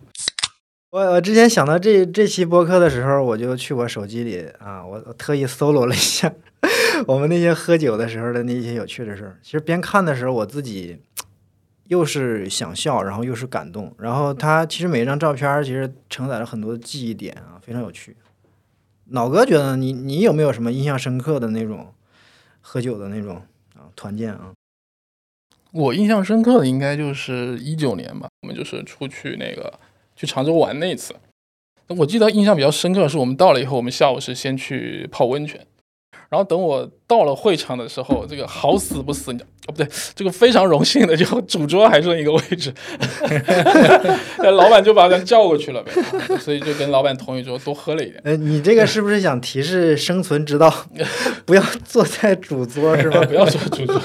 [0.92, 6.31] 我我之前想到这这期播客的时候，我就去我手机里啊，我特意搜罗了一下
[7.07, 9.38] 我们那些喝酒的时候的那些有趣的事儿。
[9.42, 10.98] 其实边看的时候，我自己
[11.87, 13.94] 又是想笑，然后又是感动。
[13.98, 18.14] 然后它其实每一张照片其实承载了很多记忆点啊，非常有趣。
[19.09, 21.94] 老哥觉得你你有没有什么印象深刻的那种
[22.61, 23.37] 喝酒的那种
[23.74, 24.52] 啊团建啊？
[25.70, 29.81] 我印象深刻的应该就是一九年吧，我们就是出去那个
[30.22, 31.12] 去常州玩那一次。
[31.88, 35.66] 我记得印象比较深刻的是，我们到了以后，我们下午是先去泡温泉，
[36.32, 42.72] 然后等我到了会场的时候，这个好死不死，哦不对，这个非常荣幸的就主桌还剩一个位置，
[44.40, 45.92] 老板就把咱叫过去了呗，
[46.40, 48.18] 所以就跟老板同一桌多喝了一点。
[48.24, 50.72] 呃，你这个是不是想提示生存之道，
[51.44, 53.20] 不要坐在主桌是吧？
[53.28, 54.00] 不要坐主桌，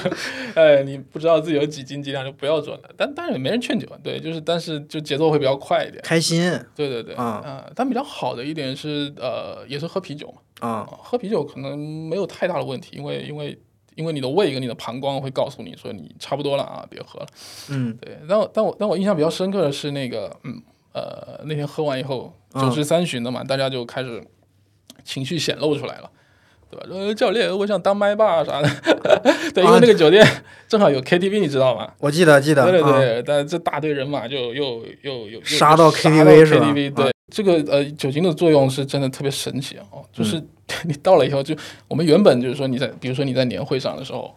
[0.54, 2.80] 哎，你不知道自己有几斤几两就不要坐了。
[2.94, 6.02] 但但是也没人劝酒，对，就是但是就节奏会比较快一点。
[6.04, 13.58] 开心对对对，啊呃但比较好的一点是，呃，也是喝啤酒嘛，啊啊，喝啤酒可能没有太大的问题，因为因为
[13.94, 17.26] 因为你的胃跟你的膀胱会告诉你说你差不多了啊，别喝了。
[17.70, 24.22] 嗯对，但我但我但我印象比较深刻的是那个，嗯呃，那天喝完以后，嗯九十三巡的嘛，大家就开始
[25.04, 26.10] 情绪显露出来了。
[26.70, 26.86] 对吧？
[26.86, 28.68] 说教练，我想当麦霸啥的。
[29.54, 30.22] 对，因为那个酒店
[30.68, 31.90] 正好有 KTV，你知道吗？
[31.98, 40.42] 我记得记得，啊对对对，但这大队人马就又又又又杀到 KTV 是吧 KTV 对，这个呃酒精的作用是真的特别神奇哦，就是
[40.84, 41.54] 你到了以后，就
[41.86, 44.34] 我们原本就是说你在，比如说你在年会上的时候。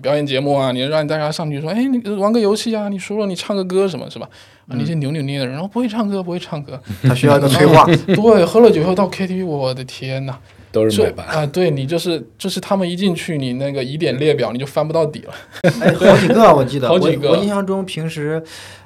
[0.00, 4.26] 表演节目啊，你让大家上去说，哎，你玩个游戏啊，你输了你唱个歌什么是吧？
[4.66, 11.24] 啊，那些扭扭捏的人，然后不会唱歌，不会唱歌， 他需要一个催化， 对，喝了酒后到 KTV，我的天呐，这都是买吧。
[11.24, 15.34] 啊，对你就是就是他们一进去，你那个疑点列表你就翻不到底了。
[15.80, 18.42] 哎，好几个我记得， 好几个我我印象中平时，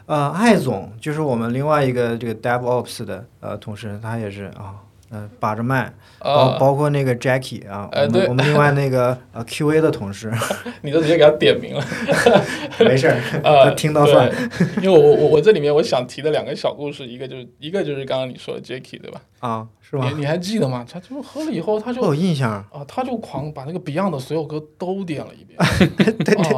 [0.07, 4.75] 呃，艾总就是我们另外一个这个 DevOps 的呃同事，他也是啊。
[5.09, 10.33] 呃，把着麦，包啊，包括那个 Jackie 啊，我们我们另外那个呃 QA 的同事，
[10.83, 11.85] 你都直接给他点名了。
[12.81, 14.29] 没事儿，呃，他听到算。
[14.29, 14.67] 对。
[14.83, 19.21] 因为我我我这里面我想提的两个小故事，一个就是一个就是刚刚你说的 Jacky 对吧？
[19.39, 20.21] 啊，是吧你？
[20.21, 20.85] 你还记得吗？
[20.91, 25.57] 他就喝了以后，他就有印象，啊，他就狂把那个 Beyond 的所有歌都点了一遍。
[25.61, 25.67] 啊，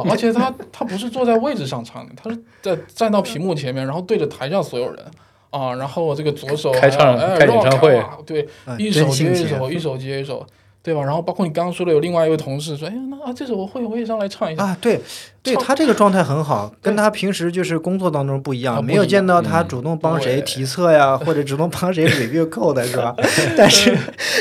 [0.09, 5.05] 而且他他不是坐在位置上唱的，他是在站到屏幕前面，然后对着台上所有人。
[5.49, 10.45] 啊，然后这个左手开唱哎开演唱会啊对，啊一首接一首，一首接一首，
[10.83, 11.01] 对吧？
[11.03, 14.63] 然后包括你刚刚说的，有另外一位同事说，哎呀，那啊这首我会，我也上来唱一下。
[14.63, 14.99] 啊，对，
[15.41, 23.15] 对他这个状态很好，跟他平时就是工作当中不一样，没有见到他嗯主动帮谁对提测呀，或者主动帮谁 review code 是吧？
[23.57, 23.97] 但是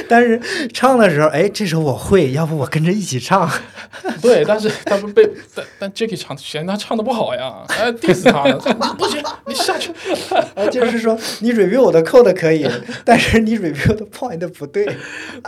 [0.09, 0.41] 但是
[0.73, 3.49] 唱的时候，哎，这首我会，要不我跟着一起唱。
[4.21, 8.59] 对，但是他不被但但 Jacky 唱嫌他唱的不好呀，哎 diss 他呢，
[8.99, 9.93] 不行，你下去。
[10.55, 12.69] 啊，就是说你 review 我的 code 可以，
[13.05, 14.87] 但是你 review 的 point 不对。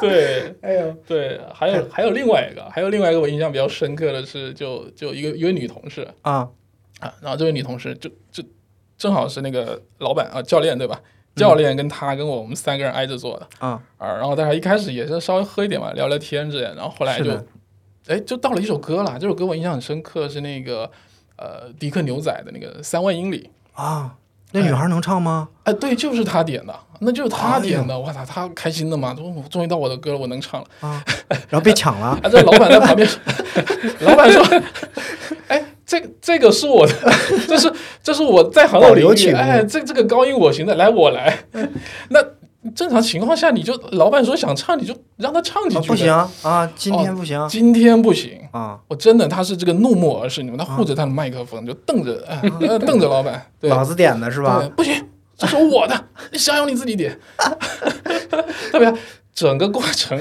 [0.01, 6.07] 对哎呦，对，还有还有另外一个，还有另外一个我印象比较深刻的是，就就一个一位女同事。
[6.23, 6.49] 啊，
[7.01, 8.45] 啊，然后这位女同事就就
[8.99, 11.01] 正好是那个老板啊教练对吧？
[11.35, 13.49] 教练跟他跟我我们三个人挨着坐的。
[13.61, 13.83] 啊。
[13.97, 17.33] 啊，然后大家一开始也是稍微喝一点嘛，聊聊天之类的，然后后来就
[18.07, 20.91] 哎就到了一首歌了，这首歌我印象很深刻，是那个
[21.37, 23.51] 呃迪克牛仔的那个三万英里。
[23.73, 24.17] 啊，
[24.53, 25.49] 那女孩能唱吗？
[25.65, 27.99] 哎，对，就是她点的，那就是他点的。
[27.99, 30.67] 我操，他开心的嘛，说我终于到我的歌了，我能唱了。
[30.81, 31.03] 啊，
[31.49, 32.07] 然后被抢了。
[32.09, 33.09] 啊，这老板在旁边，
[34.01, 34.43] 老板说，
[35.49, 36.95] 哎，这个这个是我的，
[37.49, 41.39] 这是这是我在行的领哎，这这个高音我行的，来我来。
[42.11, 42.23] 那
[42.75, 48.39] 正常情况下，你就老板说想唱，你就让他唱几句、啊不行，啊，今天不行今天不行。
[48.51, 52.23] 啊，我真的，他是这个怒目而视，你们他护着他的麦克风，就瞪着，
[52.81, 54.63] 瞪着老板，对，老子点的是吧，？
[54.77, 54.93] 不行，
[55.41, 57.19] 这是我的，你想要你自己点。
[58.71, 58.93] 特别
[59.35, 60.21] 整个过程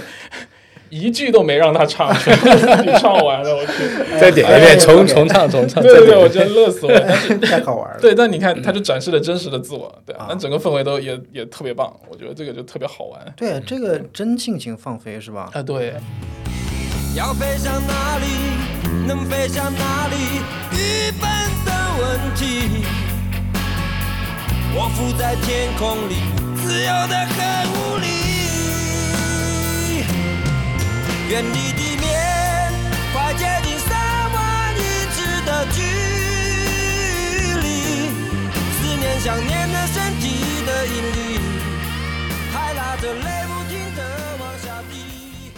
[0.90, 3.74] 一句都没让他唱，全部自己唱完了，我去。
[4.20, 5.84] 再点一哎遍，重重唱重唱。
[5.84, 7.06] 对对我真乐死我了。
[7.06, 8.00] 但是 太好玩了。
[8.00, 13.20] 对，但你看，他就展示了真实的自我，对啊，那整个氛围都也也特别棒，我觉得这个就特别好玩。
[13.36, 15.50] 对，这个真尽情放飞是吧？
[15.54, 15.94] 啊，对，
[17.16, 18.26] 要飞向哪里，
[19.06, 20.16] 能飞向哪里，
[20.72, 21.30] 愚笨
[21.66, 23.09] 的问题。
[24.72, 26.16] 我浮在天空里，
[26.56, 27.38] 自由的很
[27.74, 28.06] 无力。
[31.30, 32.08] 远离地面，
[33.12, 33.90] 快接近三
[34.32, 35.82] 万英尺的距
[37.60, 38.10] 离。
[38.78, 40.24] 思念想念的身体
[40.66, 41.40] 的引力，
[42.52, 44.02] 还拉着泪不停的
[44.40, 45.52] 往下滴。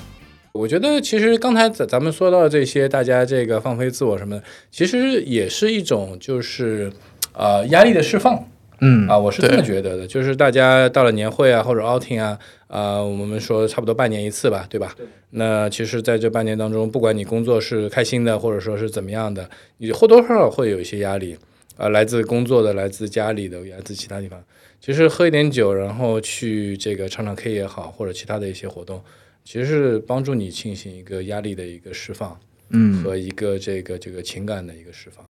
[0.54, 6.94] 我觉得其实刚才咱咱们说到这些，大家这个放飞自我什么的，其实也是一种就是
[7.34, 8.46] 呃压力的释放。
[8.82, 14.96] 嗯啊，我是这么觉得的，就是大家到了年会啊或者 outing 啊，啊、我们说差不多半年一次吧，对吧？
[15.30, 21.38] 那其实在这半年当中，不管你工作是开心的，或者说是怎么样的，你或多或少会有一些压力。
[21.78, 24.44] 啊、来自工作的，来自家里的，来自其他地方。
[24.80, 29.02] 其实喝一点酒，然后去这个唱唱 K 也好，或者其他的一些活动，
[29.44, 32.40] 其实是帮助你进行一个压力的一个释放。
[32.70, 35.26] 嗯和一个这个这个情感的一个释放。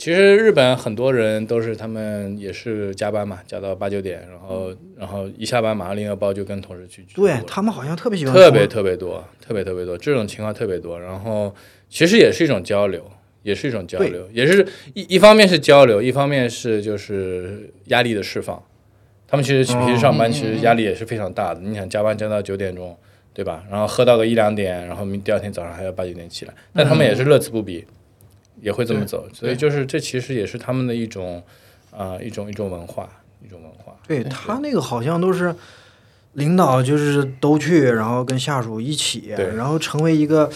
[0.00, 10.98] 其实日本很多人都是他们也是加班嘛，加到八九点，然后然后一下班马上拎个包就跟同事去聚对会他们好像特别喜欢特别特别多，特别特别多，这种情况特别多。
[10.98, 11.54] 然后
[11.90, 13.04] 其实也是一种交流，
[13.42, 18.62] 也是一种交流，也是一一方面是交流，一方面是就是压力的释放。
[19.28, 22.96] 他们其实平时上班其实压力也是非常大的，你想加班加到九点钟，
[23.34, 23.62] 对吧？
[23.70, 27.84] 然后喝到个一两点，然后明第二天早上还要八九点起来，但他们也是乐此不疲，
[28.60, 29.26] 也会这么走。
[29.32, 31.42] 所以就是这其实也是他们的一种
[31.90, 33.08] 啊、一种一种文化，
[33.44, 33.96] 一种文化。
[34.06, 35.54] 对他那个好像都是
[36.34, 40.48] 领导就是都去，然后跟下属一起，然后成为一个，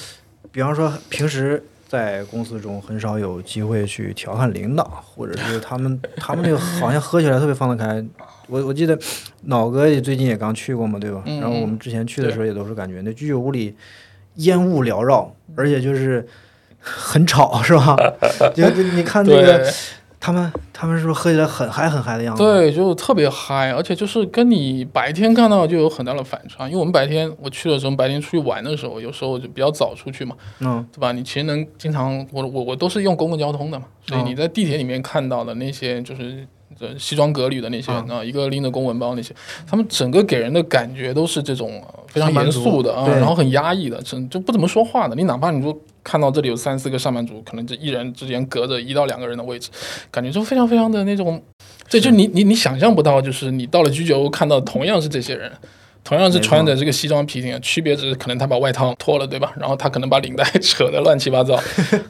[0.52, 8.04] 比方说平时在公司中很少有机会去调侃领导，或者是他们 他们那个好像喝起来特别放得开。
[8.46, 8.98] 我我记得
[9.42, 11.22] 脑哥也最近也刚去过嘛，对吧？
[11.26, 13.74] 嗯然后我们之前去的时候也都是感觉那居酒屋里
[14.36, 16.26] 烟雾缭绕，而且就是
[16.84, 17.96] 很吵， 是吧？
[18.54, 19.72] 就就你看那个
[20.20, 22.42] 他们他们是不是喝起来很嗨很嗨的样子？
[22.42, 26.66] 对，就特别嗨，而且就是跟你白天看到就有很大的反差。
[26.66, 31.12] 因为我们白天我去的时候，白天出去玩的时候，有时候就比较早出去嘛，嗯对吧？
[31.12, 36.46] 你其实能经常，我我我都是用公共交通的嘛，所以哦你在地铁里面看到的那些就是。
[36.80, 39.32] 呃西装革履的那些人啊，一个拎着公文包那些，
[39.64, 45.14] 他们整个给人的感觉都是这种呃非常严肃的啊，然后很压抑的，真就不怎么说话的。
[45.14, 45.72] 你哪怕你说
[46.04, 49.70] 看到这里有三四个上班族，可能这一人之间隔着一到两个人的位置，
[50.10, 51.42] 感觉就非常非常的那种，
[51.90, 55.50] 对，就你你你想象不到，就是你到了居酒屋看到同样是这些人。
[56.06, 59.54] 同样是穿着这个西装皮挺，区别只是可能他把外套脱了，对吧？
[59.58, 61.58] 然后他可能把领带 扯得乱七八糟，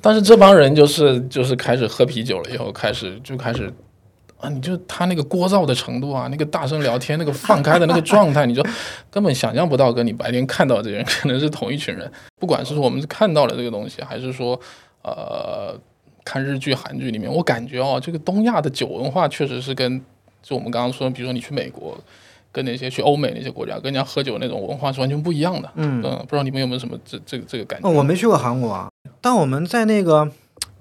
[0.03, 3.73] 但是这帮人就是就是开始喝啤酒了以后，开始就开始
[4.45, 8.63] 啊，你就他那个聒噪的程度啊，那个大声聊天，那个放开的那个状态，你就
[9.11, 12.11] 根本想象不到，跟你白天看到的人可能是同一群人。
[12.39, 14.61] 不管是说我们是看到了这个东西，还是说
[15.03, 15.75] 呃
[16.25, 20.01] 看日剧、韩剧里面，我感觉哦，这个东亚的酒文化确实是跟
[20.43, 21.99] 就我们刚刚说，比如说你去美国。
[22.55, 27.89] 跟那些去欧美那些国家跟人家喝酒那种文化是完全不一样的，嗯不知道你们有没有什么这这个这个感觉？
[27.89, 28.89] 哦，我没去过韩国啊，
[29.21, 30.31] 但我们在那个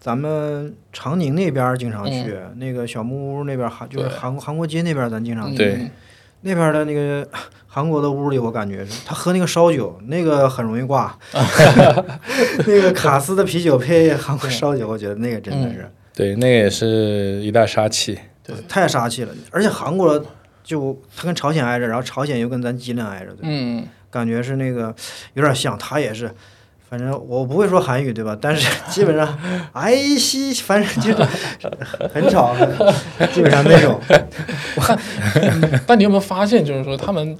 [0.03, 5.63] 咱们长宁那边儿经常去，那个小木屋那边儿韩就是对韩韩国街那边儿咱经常去。
[5.63, 5.89] 嗯
[6.45, 7.25] 那边儿的那个
[7.67, 11.17] 韩国的屋里，我感觉是他喝那个烧酒，那个很容易挂。
[12.67, 18.19] 那个卡斯的啤酒配韩国烧酒，我觉得那个真的是对，那个也是一大杀器。
[18.43, 19.33] 对太杀气了。
[19.51, 20.21] 而且韩国
[20.61, 24.93] 就他跟朝鲜挨着，然后朝鲜又跟咱吉林挨着，对嗯，感觉是那个
[25.35, 26.29] 有点像，他也是，
[26.93, 28.37] 反正我不会说韩语对吧？
[28.39, 29.35] 但是基本上
[29.71, 31.27] 哎 西，反正就是
[32.13, 32.53] 很吵，
[33.33, 33.99] 基本上那种。
[35.87, 37.35] 但你有没有发现，就是说他们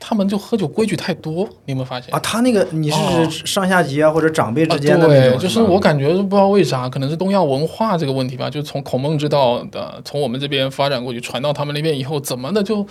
[0.00, 2.18] 他们就喝酒规矩太多，你有没有发现啊，？
[2.20, 12.86] 他那个你哦是上下级啊，或者长辈之间的那对，种，就是我感觉不知道为啥，可能是东亚文化这个问题吧，就从孔孟之道的从我们这边发展过去，传到他们那边以后，怎么的就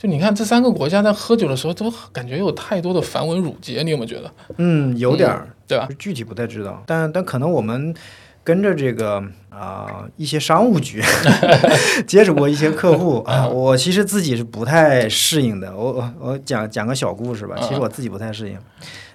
[0.00, 4.32] 就你看这三个国家在喝酒的时候，都感觉有太多的繁文缛节，你有没有觉得？
[4.56, 5.86] 嗯，有点儿，对吧？
[5.98, 7.94] 具体不太知道，但但可能我们
[8.42, 11.02] 跟着这个啊、一些商务局
[12.08, 15.76] 接触过一些客户 啊，我其实自己是不太适应的。
[15.76, 18.56] 我我我讲讲个小故事吧，其实我自己不太适应。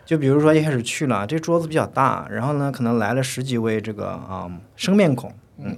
[0.06, 5.76] 就比如说一开始去了，这桌子比较大，然后呢，可能来了十几位这个啊、生面孔，嗯，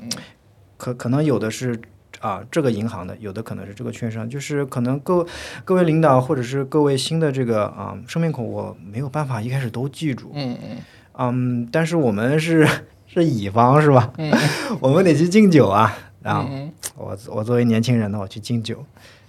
[0.75, 1.79] 可可能有的是
[2.19, 5.25] 啊这个银行的，有的可能是这个券商，就是可能各
[5.63, 10.77] 各位领导或者是各位新的这个啊生面孔，我没有办法一开始都记住，嗯嗯
[11.13, 12.67] 嗯，但是我们是
[13.07, 14.11] 是乙方是吧？
[14.17, 14.31] 嗯
[14.79, 15.97] 我们得去敬酒啊。
[16.21, 18.83] 然后嗯我我作为年轻人呢，我去敬酒，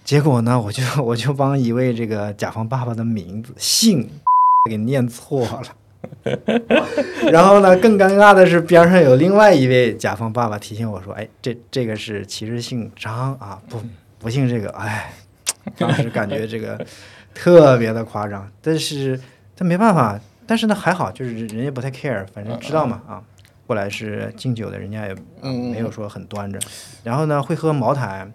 [0.05, 4.09] 结果呢，我就我就帮一位这个甲方爸爸的名字姓
[4.68, 5.62] 给念错了。
[7.32, 13.82] 然后呢，更尴尬的是，边上有另外一位甲方爸爸提醒我说：“哎，这这个是其实姓张啊，不
[14.18, 15.12] 不姓这个。”哎，
[15.76, 16.84] 当时感觉这个
[17.34, 19.18] 特别的夸张，但是
[19.57, 23.22] 但没办法，但是呢还好，就是人家不太 care，反正知道嘛啊。
[23.66, 26.59] 过来是敬酒的，人家也、没有说很端着。
[27.05, 28.26] 然后呢，会喝茅台，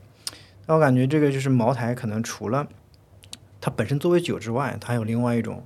[0.68, 2.68] 但我感觉这个就是茅台，可能除了
[3.60, 5.64] 它本身作为酒之外，它有另外一种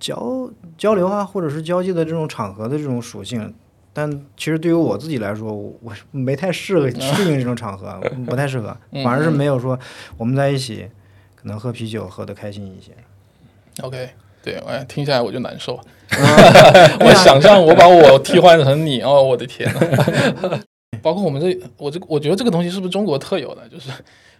[0.00, 3.54] 交交流啊，或者是交际的这种场合的这种属性。
[3.92, 9.78] 但其实对于我自己来说，我没太适合适应这种场合，不太适合，反而是没有说
[10.16, 10.88] 我们在一起
[11.34, 12.92] 可能喝啤酒喝的开心一些。
[13.82, 14.10] ，OK，
[14.42, 15.78] 对，哎，听下来我就难受。
[17.00, 20.60] 我想象我把我替换成你，哦，我的天呐！
[21.02, 23.68] 包括我们这，我这，我觉得这个东西是不是中国特有的？
[23.68, 23.90] 就是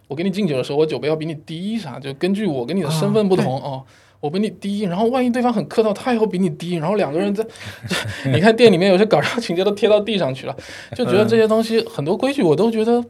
[0.07, 1.99] 我给你敬酒的时候，我酒杯要比你低啥？
[1.99, 3.83] 就根据我跟你的身份不同哦，
[4.21, 7.45] 我比你低，然后万一对方很客套，他也会比你低，然后两个人在，
[8.31, 10.55] 你看店里面有些搞笑情节都贴到地上去了，
[10.95, 13.03] 就觉得这些东西很多规矩我都觉得，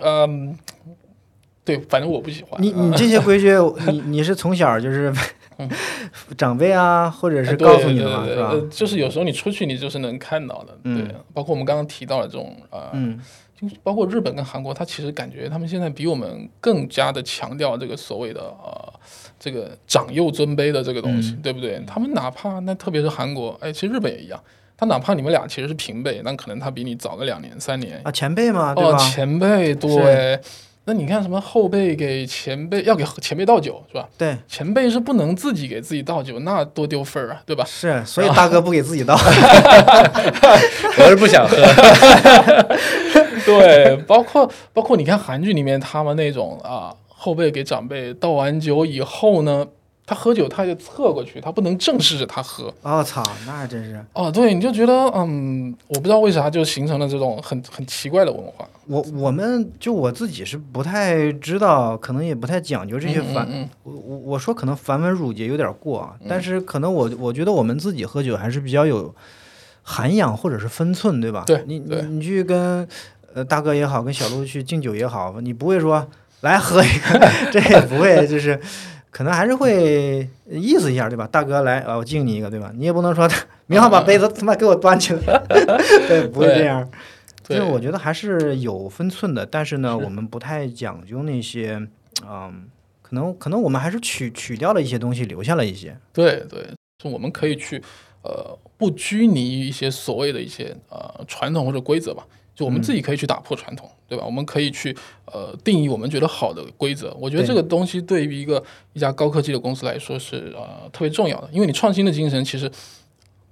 [0.00, 0.56] 嗯，
[1.64, 2.62] 对，反正我不喜欢。
[2.62, 3.50] 你你这些规矩，
[3.88, 5.12] 你你是从小就是
[5.58, 5.68] 嗯
[6.38, 8.60] 长辈啊，或者是告诉你的嘛，对对对呃？
[8.70, 13.18] 就是有时候你出去，你就是能看到的，嗯对，包括我们刚刚提到的这种呃，嗯
[13.60, 18.92] 就包括日本跟韩国，他其实感觉他们现在比我们更加的强调这个所谓的呃
[19.38, 21.82] 这个长幼尊卑的这个东西，嗯对不对？
[21.86, 24.40] 他们哪怕那特别是韩国，哎，其实日本也一样，
[24.76, 28.98] 他哪怕你们俩其实是平辈，那可能他比你早个两年三年，啊，前辈嘛，对哦，吧？
[28.98, 30.40] 前辈对。
[30.86, 34.06] 那你看什么后辈给前辈要给前辈倒酒是吧？
[34.18, 37.64] 对，前辈是不能自己给自己倒酒，那多丢份儿啊，对吧？
[37.66, 39.14] 是，所以大哥不给自己倒。
[40.98, 41.56] 我是不想喝。
[43.46, 49.66] 对， 包括包括你看韩剧里面他们那种啊，后辈给长辈倒完酒以后呢，
[50.06, 52.72] 他喝酒他就侧过去，他不能正视着他喝。
[52.82, 58.68] 我、操，那真是哦，对，你就觉得嗯，我不知道为啥就形成了这种很很奇怪的文化。
[58.86, 63.46] 我我们就我自己是不太知道，可能也不太讲究这些繁。
[63.48, 69.14] 嗯嗯我我我说可能繁文缛节有点过啊，但是可能我我觉得我们自己喝酒还是比较有
[69.82, 71.44] 涵养或者是分寸，对吧？
[71.46, 72.86] 对你你去跟
[73.34, 76.08] 呃大哥也好，跟小鹿去敬酒也好，你不会说
[76.40, 78.58] 来喝一个， 这也不会，就是
[79.10, 81.26] 可能还是会意思一下，对吧？
[81.30, 82.72] 大哥来啊，我敬你一个，对吧？
[82.76, 83.28] 你也不能说
[83.66, 85.42] 明浩把杯子他妈给我端起来，
[86.08, 86.88] 对，不会这样。
[87.46, 91.78] 对就是我觉得还是有分寸的，但是呢，我们不太讲究那些，
[92.26, 92.64] 嗯，
[93.02, 95.94] 可能可能我们还是取取掉了一些东西，留下了一些。
[96.12, 96.66] 对对，
[97.02, 97.82] 就我们可以去
[98.22, 104.24] 呃不拘泥于一些所谓的一些呃传统或者规则吧，就我们自己可以去打破传统，对吧？
[104.24, 104.96] 我们可以去
[105.26, 107.12] 呃定义我们觉得好的规则。
[107.20, 112.70] 我觉得这个东西对于一个一家高科技的公司来说是呃特别重要的，因为你创新的精神其实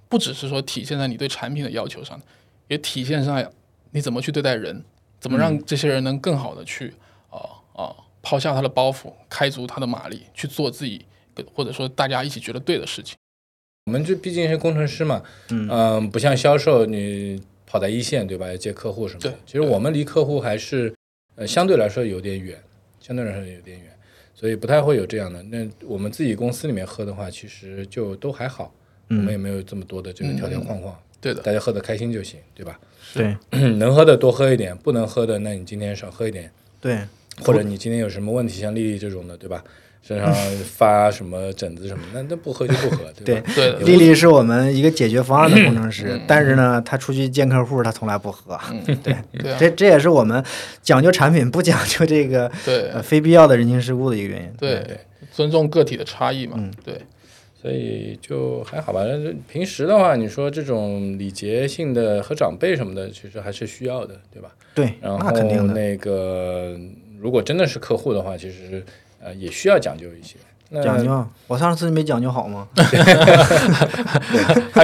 [0.07, 2.19] 不只是说体现在你对产品的要求上，
[2.69, 3.49] 也体现在
[3.91, 4.83] 你怎么去对待人，
[5.19, 6.93] 怎么让这些人能更好的去
[7.29, 7.37] 啊
[7.73, 11.05] 啊、抛下他的包袱，开足他的马力，去做自己
[11.53, 13.15] 或者说大家一起觉得对的事情。
[13.85, 17.41] 我们这毕竟是工程师嘛，嗯不像销售，你
[17.73, 18.47] 跑在一线对吧？
[18.47, 19.37] 要接客户什么的对。
[19.47, 20.93] 其实我们离客户还是
[21.33, 22.55] 呃相对来说有点远，
[22.99, 23.91] 相对来说有点远，
[24.35, 25.41] 所以不太会有这样的。
[25.41, 28.71] 那我们自己公司里面喝的话，其实就都还好，
[29.09, 32.79] 我们也没有这么多的这个条条框框，对的，大家喝的开心就行，对吧？
[33.11, 33.35] 对
[33.77, 36.99] 能喝的多喝一点，不能喝的那你今天少喝一点，对，
[37.41, 39.63] 或者你今天有什么问题，像丽丽这种的，对吧？
[40.05, 40.33] 身上
[40.65, 43.53] 发什么疹子什么，那那不喝就不喝，对吧？
[43.55, 48.59] 对，丽丽是我们一个解决方案的工程师，但是呢，她出去见客户，她从来不喝。
[49.01, 49.15] 对，
[49.57, 50.43] 这这也是我们
[50.81, 52.49] 讲究产品，不讲究这个
[53.01, 54.51] 非必要的人情世故的一个原因。
[54.57, 54.85] 对，
[55.31, 56.95] 尊重个体的差异嘛，嗯对，
[57.61, 58.99] 所以就还好吧。
[59.47, 64.49] 平时的话，你说这种礼节性的和长辈什么的，其实还是需要的，对吧？
[64.75, 65.73] 对，然后那肯定的。
[65.73, 66.77] 那个，
[67.21, 68.83] 如果真的是客户的话，其实
[69.23, 70.35] 呃也需要讲究一些。
[70.69, 72.67] 那讲究，我上次没讲究好吗？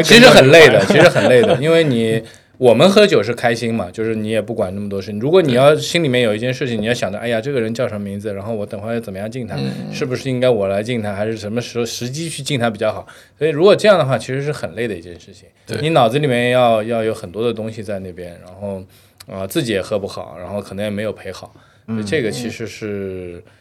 [0.03, 2.21] 其实很累的，其实很累的， 因为你
[2.59, 5.19] 我们喝酒是开心嘛，就是你也不管那么多事情。
[5.19, 9.57] 如果你要心里面有一件事情，你要想着，哎呀，这个人叫什么名字，然后我等会儿怎么样敬他，
[9.91, 13.07] 是不是应该我来敬他，还是什么时候时机去敬他比较好？
[13.39, 15.47] 所以如果这样的话，其实是很累的一件事情。
[15.81, 18.83] 你脑子里面要要有很多的东西在那边，然后
[19.25, 21.51] 啊、自己也喝不好，然后可能也没有陪好，
[21.87, 23.51] 所以这个其实是嗯。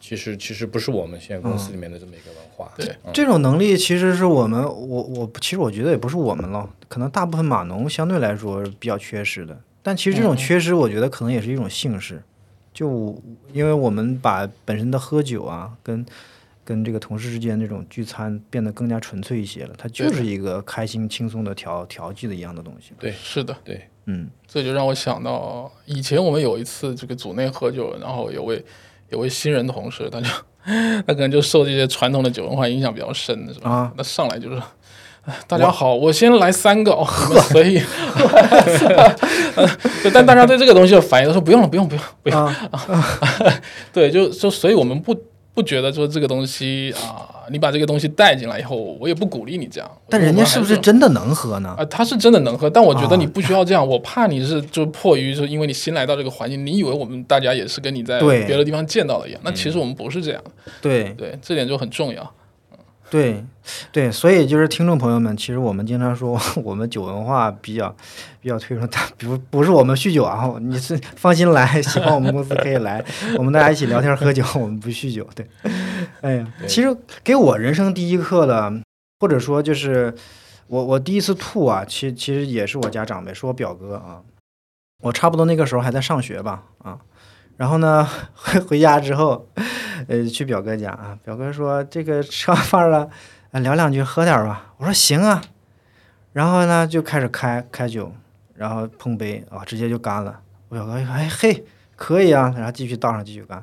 [0.00, 9.58] 其实其实不是我们现在公司里面的这么一个文化，对嗯这种能力其实是我们，我我其实我觉得也不是我们了，可能大部分码农相对来说比较缺失的。
[9.82, 12.22] 但其实这种缺失，我觉得可能也是一种幸事，
[12.72, 13.20] 就
[13.52, 16.04] 因为我们把本身的喝酒啊，跟
[16.64, 22.92] 跟这个同事之间这种聚餐变得更加纯粹一些了，它就是一个开心轻松的调调剂的一样的东西。
[22.98, 28.64] 对是的，对，嗯这就让我想到以前我们有一次这个组内喝酒，然后有位
[29.12, 30.26] 有位新人同事，他就
[31.06, 33.70] 他可能就受这些传统的酒文化影响比较深，是吧？
[33.70, 34.56] 啊那上来就是。
[35.24, 37.78] 哎 大家好，我先来三个哦，你们随意。
[40.02, 42.44] 对但大家对这个东西的反应都说不用了，不用，不用，不用。
[42.44, 42.56] 啊，
[43.92, 45.14] 对，就就所以我们不
[45.54, 49.90] 不觉得说这个东西啊，你把这个东西带进来以后，我也不鼓励你这样。
[50.08, 51.74] 但人家是不是真的能喝呢？
[51.76, 53.86] 啊，他是真的能喝，但我觉得啊你不需要这样。
[53.86, 60.42] 我怕你是就迫于说，因为你新来到这个环境，你以为我们大家也是跟你在别的地方见到的一样，那其实我们不是这样。
[60.80, 62.34] 对，对，这点就很重要。
[63.12, 63.44] 对，
[63.92, 67.94] 对，所以就是听众朋友们，其实我们经常说 我们酒文化比较
[68.40, 73.04] 比较推崇，但不不是我们酗酒啊， 你是放心来，喜欢我们公司可以来，
[73.36, 75.28] 我们大家一起聊天喝酒，我们不酗酒。
[75.34, 75.46] 对，
[76.22, 78.72] 哎呀，其实给我人生第一课的，
[79.20, 80.14] 或者说就是
[80.68, 84.22] 我我第一次吐啊，其其实也是我家长辈，是我表哥啊，
[85.02, 86.98] 我差不多那个时候还在上学吧啊，
[87.56, 89.48] 然后呢回 回家之后。
[90.08, 93.08] 呃，去表哥家啊，表哥说这个吃完饭了，
[93.52, 94.74] 啊，聊两句，喝点吧。
[94.78, 95.40] 我说行啊，
[96.32, 98.12] 然后呢就开始开开酒，
[98.56, 100.40] 然后碰杯啊，直接就干了。
[100.68, 103.62] 我表哥一看，哎嘿，可以啊，然后继续倒上继续干。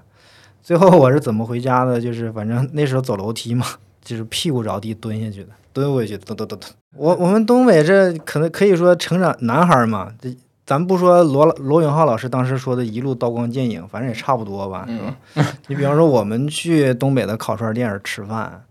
[0.64, 2.00] 最后我是怎么回家的？
[2.00, 3.66] 就是反正那时候走楼梯嘛，
[4.02, 6.72] 就是屁股着地蹲下去的，蹲回去，蹲蹲蹲蹲。
[6.96, 10.34] 我我们东北这可能可以说成长男孩嘛，这
[10.70, 15.00] 咱不说罗罗永浩老师当时说的一路刀光剑影，反正也差不多吧，是
[15.42, 15.48] 吧？
[15.66, 18.64] 你比方说我们去东北的烤串店儿吃饭，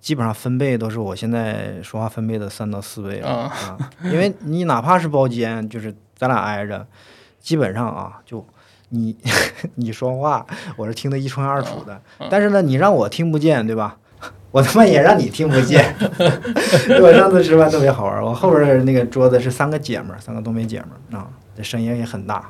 [0.00, 3.48] 基本上分贝都是我现在说话分贝的三到四倍啊，
[4.02, 6.84] 因为你哪怕是包间，就是咱俩挨着，
[7.38, 8.44] 基本上啊就。
[8.88, 9.16] 你
[9.74, 13.96] 你说话，我是听得一清二楚的，但是呢，你让我听不见，对吧？
[14.56, 15.94] 我他妈也让你听不见。
[17.02, 22.48] 我上次吃饭特别好玩，我后边儿那个桌子是三个姐们儿，三个东北姐们儿啊，这声音也很大。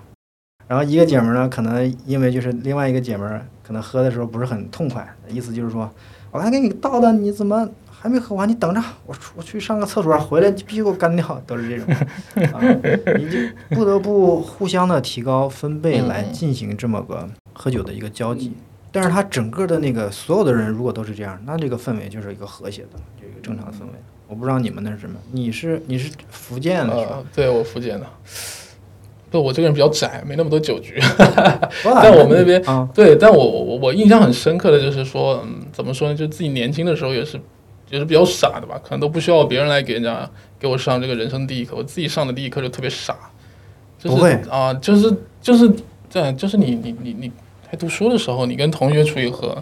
[0.68, 5.90] 然后一个姐们儿呢，可能因为就是另外一个姐们儿可能喝的时候不是很痛快，意思就是说，
[6.30, 8.48] 我还给你倒的，你怎么还没喝完？
[8.48, 11.92] 你等着，我出我去上个厕所，回来必须给我干掉，都是这种。
[12.54, 12.62] 啊，
[13.18, 13.36] 你就
[13.70, 18.52] 不得不互相的提高分贝来进行这么个喝酒的一个交际。
[18.92, 23.92] 但是他整个的那个所有的人如果都是这样，那这个氛围就是一个和谐的，就一个正常的氛围。
[24.28, 25.14] 我不知道你们那是什么？
[25.30, 28.06] 你是你是福建的是吧呃？，对我福建的，
[29.30, 30.98] 不，我这个人比较窄，没那么多酒局。
[31.84, 36.14] 在在我们那边啊，对，但我我我印象很深刻的就是说，嗯，怎么说呢？
[36.14, 37.40] 就自己年轻的时候也是
[37.88, 40.28] 也是比较傻的吧，可能都不需要别人来给人家
[40.58, 43.14] 给我上这个人生第一课，我自己上的第一课就特别傻，
[43.96, 45.70] 就是啊，就是就是
[46.10, 47.32] 这样，就是你你你你
[47.68, 49.56] 还读书的时候，你跟同学出去喝，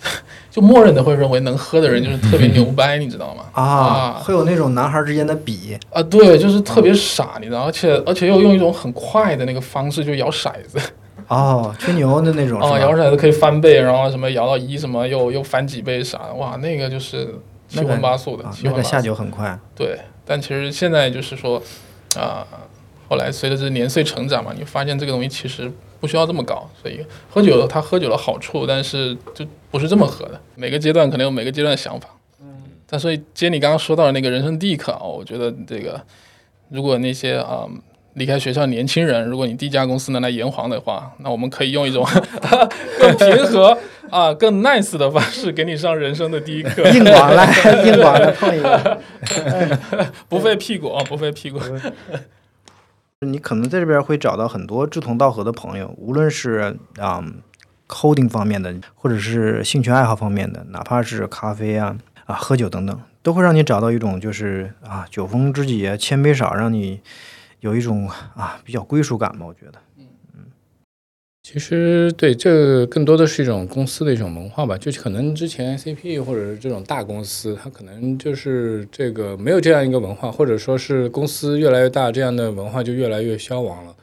[0.50, 3.44] 就默认的会认为能喝的人就是特别牛掰，你知道吗？
[3.52, 10.78] 啊，会有那种男孩之间的比啊，对，就是特别傻，你知道，而且而且又用一种很快的那个方式，就摇骰子，
[11.28, 17.34] 哦，吹牛的那种哦，摇骰子可以翻倍，然后什么摇到一，什么又又翻几倍啥的，哇，那个就是
[17.68, 18.44] 七荤八素的。
[18.62, 19.58] 那个下酒很快。
[19.74, 21.60] 对，但其实现在就是说，
[22.16, 22.46] 啊、
[23.08, 25.72] 后来随着这年岁成长嘛，你发现这个东西其实
[26.04, 27.00] 不需要这么搞，所以
[27.30, 30.38] 喝酒它喝酒的好处，但是就不是这么喝的。
[30.54, 32.10] 每个阶段可能有每个阶段的想法。
[32.42, 32.62] 嗯。
[32.86, 35.98] 但所以接你刚刚说到的那个人生第一课啊，我觉得这个
[36.68, 37.66] 如果那些啊。
[38.14, 42.06] 离开学校年轻人，如果你第一家公司能来炎黄的话，那我们可以用一种
[42.96, 43.76] 更平和
[44.08, 47.44] 啊、更 nice 的方式给你上人生的第一课，硬广来，
[47.84, 49.00] 硬广来碰一个。
[50.30, 51.58] 不费屁股啊，不费屁股。
[53.24, 57.42] 你可能在这边会找到很多志同道合的朋友，无论是啊、嗯
[57.86, 67.00] coding 方面的，或者是兴趣爱好方面的，哪怕是咖啡啊啊喝酒等等，都会让你找到一种就是啊酒逢知己千杯少，让你
[67.60, 69.44] 有一种啊比较归属感吧。
[69.46, 69.78] 我觉得，
[71.46, 83.96] 其实对，这更多的是一种公司的一种文化吧，就可能之前 CP 或者是这种大公司，它可能就是这个没有这样一个文化，或者说是公司越来越大，这样的文化就越来越消亡了。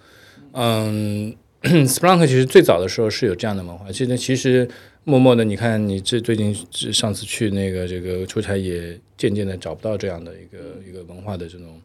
[0.51, 1.33] 嗯，
[1.63, 4.69] Splunk 其实最早的时候是有这样的文化，其实其实
[5.03, 6.55] 默默的，你看你这最近
[6.93, 11.81] 上次去那个这个出差，也渐渐的找不到这样的一个一个文化的这种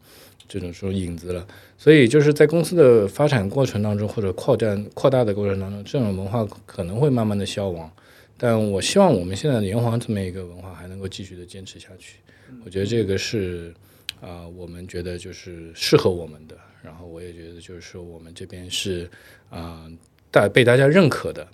[0.47, 1.45] 这种说影子了。
[1.77, 7.91] 所以就是在公司的发展过程当中，或者扩展扩大的过程当中，这种文化可能会慢慢的消亡。
[8.37, 12.17] 但我希望我们现在的炎黄这么一个文化还能够继续的坚持下去。
[12.63, 13.73] 我觉得这个是
[14.19, 19.07] 啊、我们觉得就是适合我们的，然后我也觉得就是说我们这边是
[19.49, 19.85] 啊
[20.31, 21.47] 大、被大家认可的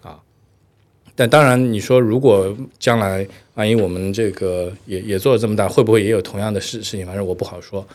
[0.00, 0.18] 啊。
[1.14, 7.04] 但当然，你说如果将来万一我们这个也也做了这么大，会不会也有同样的事事情？
[7.04, 7.86] 反正我不好说。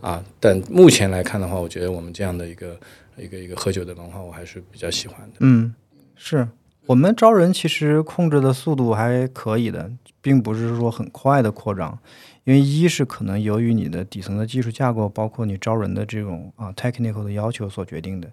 [0.00, 2.78] 啊，但目前来看的话，我觉得我们这样的一个
[3.16, 5.36] 一个一个喝酒的文化，我还是比较喜欢的。
[5.40, 5.74] 嗯，
[6.16, 6.48] 是。
[6.86, 11.96] 我们招人其实控制的速度还可以的，并不是说很快的扩张，
[12.42, 18.26] 因为一是可能由于你的底层的技术架构，包括你招人的这种啊 technical 的要求所决定的，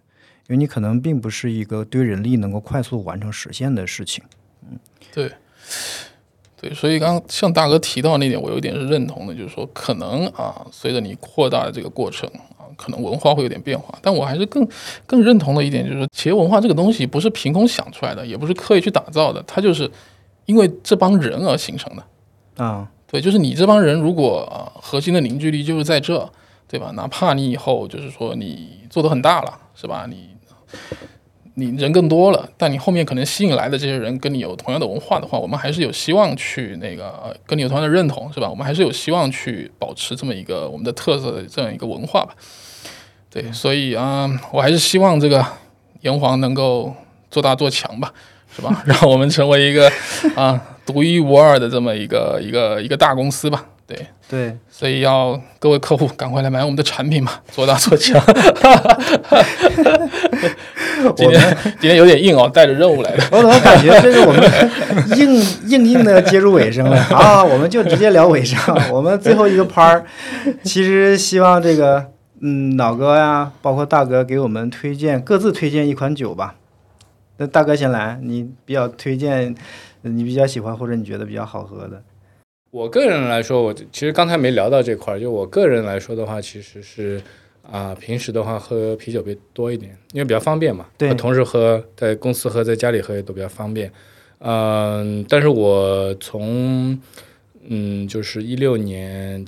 [0.48, 4.24] 因为你可能并不是一个对人力能够快速完成实现的事情。
[4.68, 4.80] 嗯。
[5.14, 5.32] 对，
[6.60, 12.28] 对，所以刚刚像大哥提到那点，我有一点是认同的，就是说可能啊，随着你扩大的这个过程
[12.58, 14.68] 啊，可能文化会有点变化，但我还是更
[15.06, 19.90] 更认同的一点就是说，企业文化这个东西不是凭空想出来的，也不是刻意去打造的，它就是
[20.46, 22.64] 因为这帮人而形成的。
[22.64, 26.28] 啊，对，就是你这帮人如果啊、核心的凝聚力就是在这，
[26.68, 26.90] 对吧？
[26.96, 30.08] 哪怕你以后就是说你做得很大了，是吧？
[30.10, 30.30] 你
[31.60, 38.48] 你人更多了，但你后面可能吸引来的这些人跟你有同样的文化的话，我们还是有希望去那个呃跟你有同样的认同，是吧？
[38.48, 42.36] 我们还是有希望去保持这么一个我们的特色的这样一个文化吧。
[43.32, 45.44] 对，所以啊、我还是希望这个
[46.02, 46.94] 炎黄能够
[47.32, 48.14] 做大做强吧，
[48.56, 48.82] 是吧？
[48.86, 49.92] 让我们成为一个
[50.36, 53.66] 啊独一无二的这么一个 一个一个大公司吧。
[53.88, 58.22] 对，对，所以要各位客户赶快来买我们的产品嘛，做大做强。
[61.16, 63.24] 今天 今天有点硬哦，带着任务来的。
[63.32, 64.44] 我怎么感觉这是我们
[65.18, 65.36] 硬
[65.70, 67.44] 硬硬的接入尾声了啊？
[67.44, 68.58] 我们就直接聊尾声。
[68.92, 70.06] 我们最后一个拍儿，
[70.64, 72.06] 其实希望这个
[72.42, 76.56] 嗯老哥呀，包括大哥给我们推荐各自推荐一款酒吧。
[77.38, 79.56] 那大哥先来，你比较推荐，
[80.02, 82.02] 你比较喜欢或者你觉得比较好喝的。
[82.72, 87.22] 我个人来说，我其实刚才没聊到这块儿，就我个人来说的话，其实是
[87.70, 90.88] 啊、平时的话喝啤酒杯多一点，因为比较方便嘛。
[90.98, 93.92] 对同时喝，在公司喝，在家里喝也都比较方便。
[94.40, 96.98] 嗯、但是我从
[97.68, 99.46] 嗯，就是一六年，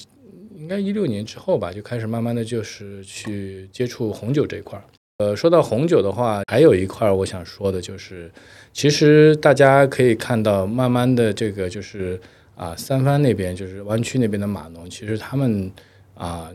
[0.57, 4.83] 应该一六年之后吧，就开始慢慢的就是去接触红酒这一块儿。
[5.19, 8.31] 呃，说到红酒的话，还有一块儿我想说的就是，
[8.73, 12.19] 其实大家可以看到，慢慢的这个就是
[12.55, 15.71] 啊，三藩那边就是湾区那边的码农，其实他们
[16.15, 16.49] 啊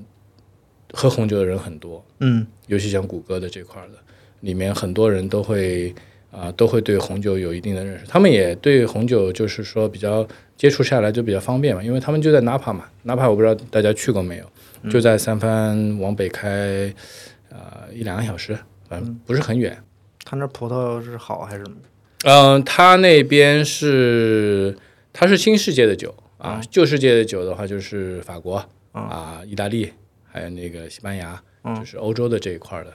[0.95, 2.47] 喝红酒的人很多，嗯。
[2.69, 3.95] 尤其像谷歌的这块儿的，
[4.41, 5.95] 里面很多人都会
[6.31, 10.27] 啊、都会对红酒有一定的认识，他们也对红酒就是说比较
[10.57, 16.93] 接触下来就比较方便嘛，因为他们就在纳帕嘛，纳帕我不知道大家去过没有，就在三藩往北开
[17.51, 19.77] 啊、一两个小时，反正不是很远。
[20.25, 21.65] 他那葡萄是好还是？
[22.25, 24.77] 嗯，他那边是
[25.13, 28.57] 它是新世界的酒啊，旧世界的酒的话就是法国
[28.91, 29.93] 啊、意大利，
[30.35, 31.41] 还有那个西班牙，
[31.77, 32.93] 就是欧洲的这一块儿的。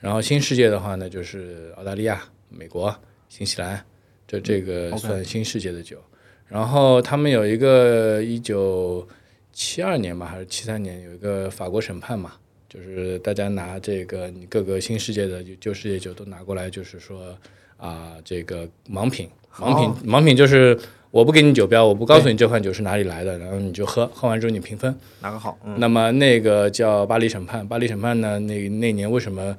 [0.00, 2.96] 然后新世界的话呢，就是澳大利亚、美国、
[3.28, 3.84] 新西兰，
[4.26, 5.98] 这这个算新世界的酒。
[6.46, 9.06] 然后他们有一个一九
[9.52, 12.32] 七二年吧，还是七三年，有一个法国审判嘛，
[12.70, 17.38] 就是大家拿这个你各个新世界的旧世界酒都拿过来，就是说
[17.76, 20.78] 啊、这个盲品，盲品，盲品就是
[21.10, 24.94] 我不给你酒标，我不告诉你这款酒是哪里来的，然后你就喝，喝完之后你评分。
[25.20, 25.58] 哪个好？
[25.64, 29.56] 嗯那么那个叫巴黎审判，巴黎审判呢，那那年为什么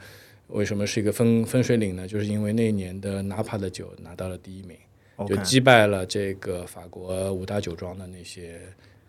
[0.47, 2.07] 为什么是一个分分水岭呢？
[2.07, 4.77] 就是因为那一年的纳帕的酒拿到了第一名，
[5.27, 8.59] 就击败了这个法国五大酒庄的那些。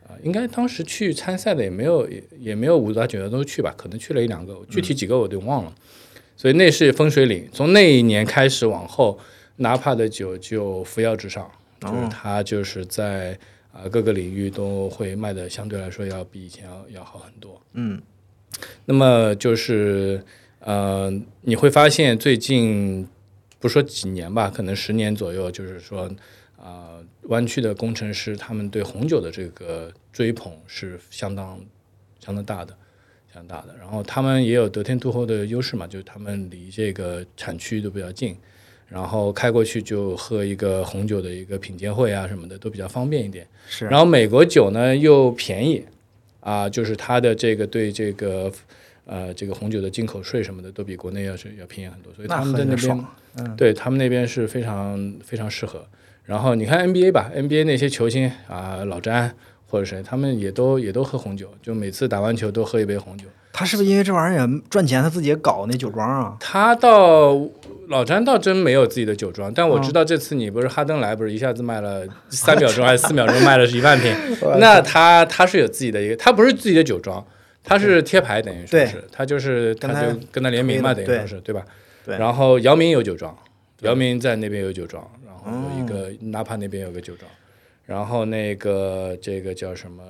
[0.09, 5.72] 啊、应该当时去参赛的也没有，也也没有五大酒庄都去吧，可能去了一两个，具体几个我都忘了。
[6.36, 9.16] 所以那是分水岭，从那一年开始往后，
[9.59, 11.49] 纳帕的酒就扶摇直上，
[11.80, 13.38] 就是它就是在
[13.72, 17.60] 啊、各个领域都会卖的相对来说要比以前要要好很多。
[17.72, 18.00] 嗯
[18.84, 20.22] 那么就是
[20.58, 21.12] 呃，
[21.42, 23.08] 你会发现最近
[23.58, 26.10] 不说几年吧，可能十年左右，就是说
[26.56, 31.60] 啊、湾区的工程师他们对红酒的这个追捧是相当
[32.18, 32.76] 相当大的。
[33.32, 38.36] 相当大的，然后他们也有得天独厚的优势嘛，就是他们离这个产区都比较近，
[38.91, 43.47] 然后开过去就喝一个红酒的一个品鉴会啊什么的都比较方便一点。
[43.68, 45.82] 是然后美国酒呢又便宜，
[46.41, 48.53] 啊，就是它的这个对这个
[49.07, 55.86] 呃这个红酒的进口税什么的都比国内要是要便宜很多，所以他们在那边对他们那边是非常非常适合。
[56.24, 59.34] 然后你看 NBA 吧，NBA 那些球星啊，老詹
[59.68, 63.26] 或者谁，他们也都也都喝红酒，就每次打完球都喝一杯红酒。
[63.53, 66.36] 他是不是因为这玩意儿也赚钱，他自己也搞那酒庄啊？
[66.40, 67.36] 他倒
[67.88, 74.14] 老詹倒真没有自己的酒庄，但我嗯知道这次你不是哈登来，不是一下子卖了三秒钟还是四秒钟卖了是一万瓶，
[74.61, 77.24] 那他他是有自己的一个，他不是自己的酒庄，
[77.64, 81.64] 他是贴牌，等于说是他就是跟他他就跟他联名嘛，等于说是对吧？
[82.05, 83.36] 对然后姚明有酒庄，
[83.80, 87.28] 姚明在那边有酒庄，然后有一哦个纳帕那边有个酒庄，
[87.84, 90.03] 然后那个这个叫什么？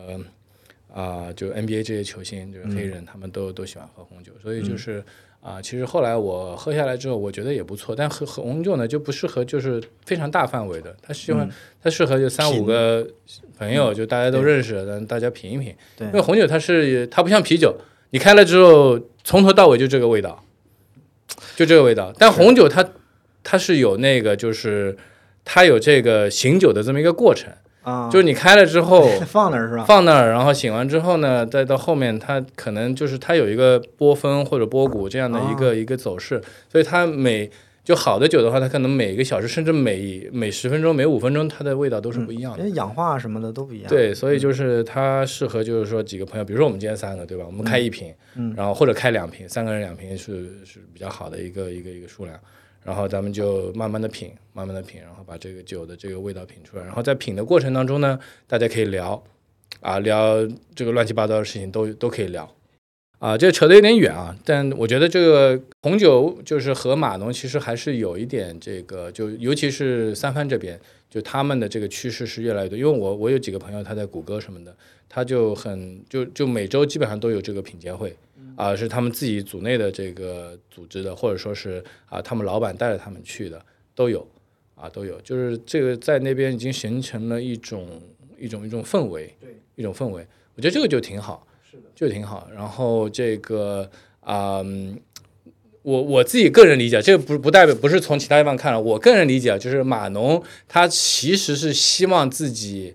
[0.93, 5.03] 啊、就 NBA 这些球星，就是黑人，他们都都喜欢喝红酒，所以就是
[5.41, 11.49] 啊、其实后来我喝下来之后，我觉得也不错，但喝喝红酒呢就不适合就是非常大范围的，它喜欢、
[11.83, 13.07] 它适合就三五个
[13.57, 15.75] 朋友，就大家都认识，但大家品一品。
[15.97, 16.07] 对。
[16.09, 17.75] 因为红酒它是它不像啤酒，
[18.11, 20.45] 你开了之后从头到尾就这个味道，
[21.57, 22.13] 就这个味道。
[22.19, 22.87] 但红酒它
[23.43, 24.95] 它是有那个就是
[25.43, 27.51] 它有这个醒酒的这么一个过程，
[27.83, 29.07] 啊，就是你开了之后。
[29.27, 29.85] 放那儿是吧？
[29.85, 37.51] 放那儿，然后醒完之后呢，再到后面它可能就是它有一个波峰或者波谷这样的一个、一个走势，所以它每
[37.83, 42.69] 就好的酒的话，它可能每个小时甚至每每十分钟、每五分钟，它的味道都是不一样的。
[42.71, 43.89] 氧化什么的都不一样。
[43.89, 47.45] 对，所以就是它适合，就是说几个朋友，比如说我们今天三个，对吧？
[47.47, 52.39] 我们开一瓶，嗯然后或者开两瓶，三个人两瓶是是比较好的一个一个一个数量。
[52.85, 56.85] 然后咱们就慢慢的品，慢慢的品，然后把这个酒的这个味道品出来。
[56.85, 59.23] 然后在品的过程当中呢，大家可以聊，
[59.81, 60.37] 啊，聊
[60.75, 62.51] 这个乱七八糟的事情都都可以聊。
[63.19, 72.79] 啊，这扯得有点远啊，但我觉得这个红酒就是和码农其实还是有一点这个，就尤其是三藩这边，就他们的这个趋势是越来越多。
[72.79, 74.75] 因为我我有几个朋友他在谷歌什么的，
[75.07, 78.17] 他就很就就每周基本上都有这个品鉴会，
[78.61, 84.27] 啊，是他们自己组内的这个组织的，或者说是啊他们老板带着他们去的都有，
[84.75, 87.89] 啊都有，就是这个在那边已经形成了一种
[88.39, 91.47] 一种一种氛围，对，一种氛围，我觉得这个就挺好。
[91.65, 92.51] 是的就挺好。
[92.55, 93.91] 然后这个
[94.21, 95.01] 啊、嗯
[95.81, 102.95] 我我自己个人理解，这个不不代表不是从其他地方看了，我个人理解啊就是码农他其实是希望自己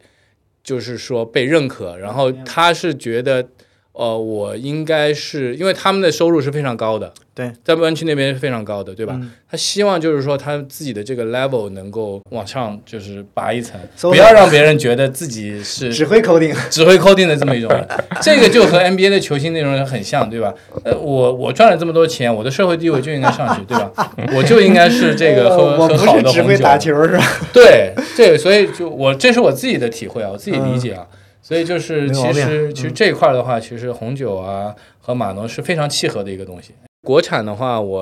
[0.63, 3.49] 就是说被认可，然后他是觉得。
[3.97, 9.13] 呃，我应该是因为他们的收入是非常高的，对，在湾区那边是非常高的，对吧？
[9.17, 17.87] 嗯他希望就是说他自己的这个 level 能够往上，就是拔一层，不要让别人觉得自己是指挥 coding，指挥 coding 的这么一种人，
[18.21, 20.53] 这个就和 NBA 的球星那种人很像，对吧？
[20.83, 23.89] 呃，我我赚了这么多钱，我的社会地位就应该上去，对吧？
[24.35, 26.31] 我就应该是这个喝呃我不喝好的红酒。
[26.33, 27.23] 指挥打球是吧？
[27.53, 31.07] 对，这个所以就我这是我自己的体会啊，我自己理解啊。
[31.47, 36.73] 所以就是其实其实这一块的话，其实红酒啊和码农是非常契合的一个东西。
[37.03, 38.01] 国产的话，我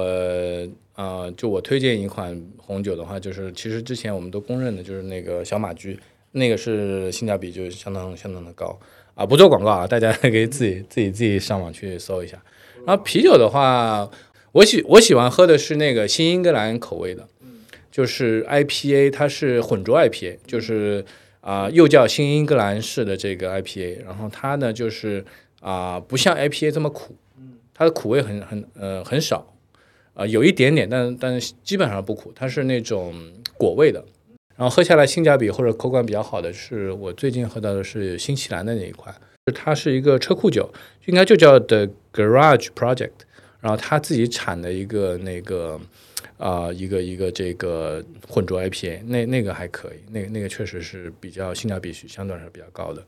[0.94, 6.00] 啊、呃就我推荐一款红酒的话，就是其实之前我们都公认的就是那个小马驹，
[6.32, 8.80] 那个是性价比就相当相当的高
[9.14, 9.26] 啊。
[9.26, 12.42] 不做广告啊，大家可以自己自己自己上网去搜一下。
[12.88, 14.10] 然后啤酒的话，
[14.54, 17.28] 我喜我喜欢喝的是那个新英格兰口味的，
[17.92, 21.04] 就是 IPA，它是混浊 IPA，就是
[21.44, 25.24] 啊、又叫新英格兰式的这个 IPA，然后它呢就是
[25.60, 27.18] 啊、不像 IPA 这么苦，
[27.74, 29.54] 它的苦味很很呃很少，
[30.14, 33.14] 啊、有一点点，但但基本上不苦，它是那种
[33.58, 34.04] 果味的。
[34.56, 39.14] 然后喝下来性价比或者口感比较好的是我最近喝到的是新西兰的那一款，
[39.54, 40.72] 它是一个车库酒，
[41.08, 43.12] 应该就叫 The Garage Project，
[43.60, 45.78] 然后它自己产的一个那个
[46.44, 53.02] 啊、一个一个这个混浊 IPA，那那个还可以，那个那个确实是比较性价比是相对来说比较高的。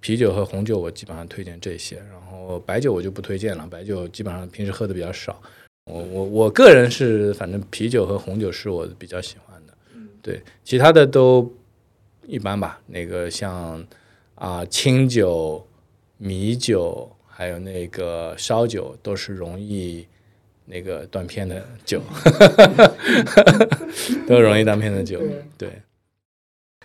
[0.00, 5.40] 啤酒和红酒我基本上推荐这些，然后白酒我就不推荐了，白酒基本上平时喝的比较少。
[5.90, 9.72] 我我我个人是反正啤酒和红酒是我比较喜欢的，
[10.20, 11.50] 对，其他的都
[12.26, 12.78] 一般吧。
[12.86, 13.82] 那个像
[14.34, 15.66] 啊、清酒、
[16.18, 20.06] 米酒，还有那个烧酒，都是容易
[20.72, 22.02] 那个断片的酒，
[24.26, 25.20] 都容易断片的酒。
[25.58, 25.70] 对，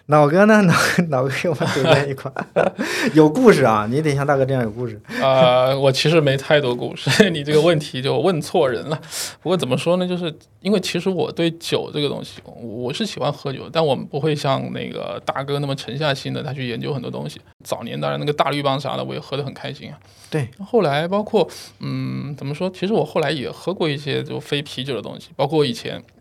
[0.10, 0.62] 脑哥呢？
[0.62, 0.74] 脑
[1.10, 2.34] 脑哥给我们推荐一款，
[3.14, 3.86] 有故事啊！
[3.89, 4.99] 你得像大哥这样有故事。
[5.22, 8.97] 啊、我其实没太多故事， 你这个问题就问错人了。
[9.41, 17.41] 不过怎么说呢，就是因为其实我对酒这个东西，我是喜欢喝酒，但我们不会像那个大哥那么沉下心的，他去研究很多东西。
[17.66, 19.99] 早年当然那个大绿棒啥的，我也喝得很开心啊。
[20.30, 21.45] 对，后来包括
[21.80, 22.70] 嗯，怎么说？
[22.70, 26.16] 其实我后来也喝过一些就非啤酒的东西，包括以前啊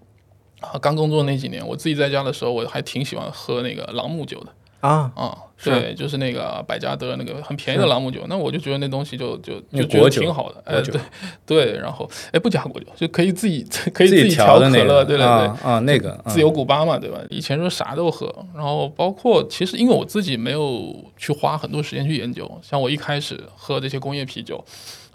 [0.80, 4.52] 刚工作那几年，我自己在家的时候，我还挺喜欢喝那个朗姆酒的。
[4.80, 11.00] 啊，啊，是对，就是那个百加得那个很便宜的朗姆酒，那我就觉得那东西就就就觉得挺好的，哎，对
[11.46, 15.26] 对，然后哎不加果酒，就可以自己可以自己己调可乐，那个，对对对。
[15.26, 17.18] 啊啊，那个自由古巴嘛，对吧？
[17.30, 24.62] 以前说啥都喝，然后包括其实因为我自己没有去花很多时间去研究，像我一开始喝这些工业啤酒，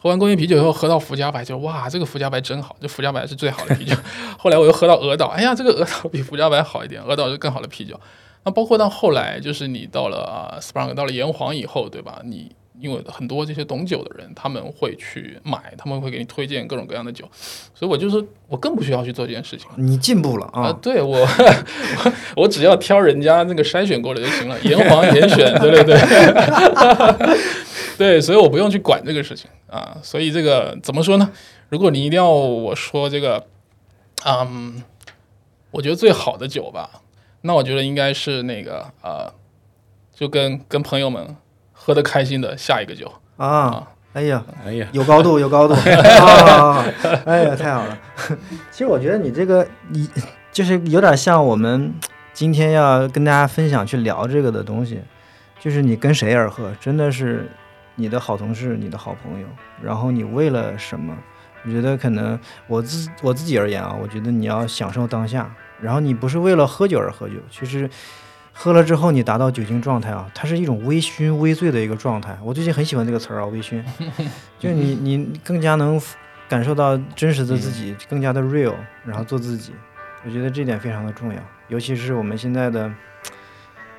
[0.02, 3.96] 喝完工业啤酒以后喝到福加白，就哇，这个福加白真好，这福加白是最好的啤酒。
[4.36, 8.00] 后来我又喝到鹅岛，哎呀，这个鹅岛比福加白好一点，鹅岛是更好的啤酒。
[8.44, 12.20] 那包括到后来，就是你到了啊 Sprung 到了炎黄以后，对吧？
[12.26, 17.24] 你因为很多这些懂酒的人，他们会去买，他们会给你推荐各种各样的酒，
[17.76, 19.68] 所以我就是我更不需要去做这件事情。
[19.76, 20.74] 你进步了啊，啊！
[20.82, 25.96] 对我，我 我只要挑人家那个筛选过的就行了，炎黄严选，对对对，
[27.98, 29.98] 对，所以我不用去管这个事情啊。
[30.02, 31.32] 所以这个怎么说呢？
[31.70, 33.46] 如果你一定要我说这个，
[34.26, 34.84] 嗯，
[35.72, 36.90] 我觉得最好的酒吧，
[37.42, 39.34] 那我觉得应该是那个呃，
[40.14, 41.36] 就跟跟朋友们
[41.72, 43.12] 喝的开心的下一个酒。
[43.38, 46.86] 啊，哎呀，哎呀，有高度，有高度 啊！
[47.26, 47.98] 哎呀，太好了。
[48.70, 50.08] 其实我觉得你这个，你
[50.52, 51.94] 就是有点像我们
[52.34, 55.00] 今天要跟大家分享去聊这个的东西，
[55.60, 57.50] 就是你跟谁而喝，真的是
[58.02, 59.48] 你的好同事、你的好朋友，
[59.82, 61.16] 然后你为了什么，
[61.64, 62.38] 我觉得可能
[62.68, 67.90] 我自我自己而言啊，我觉得你要享受当下，然后你不是为了喝酒而喝酒，其实
[68.52, 72.38] 喝了之后你达到酒精状态啊，它是一种微醺微醉的一个状态。
[72.44, 73.84] 我最近很喜欢这个词儿啊，微醺，
[74.58, 76.02] 就你你更加能
[76.50, 78.74] 感受到真实的自己，更加的 real，
[79.06, 79.72] 然后做自己。
[80.26, 81.40] 我觉得这点非常的重要，
[81.70, 82.92] 尤其是我们现在的，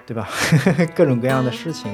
[0.06, 0.28] 对吧？
[0.94, 1.90] 各种各样的事情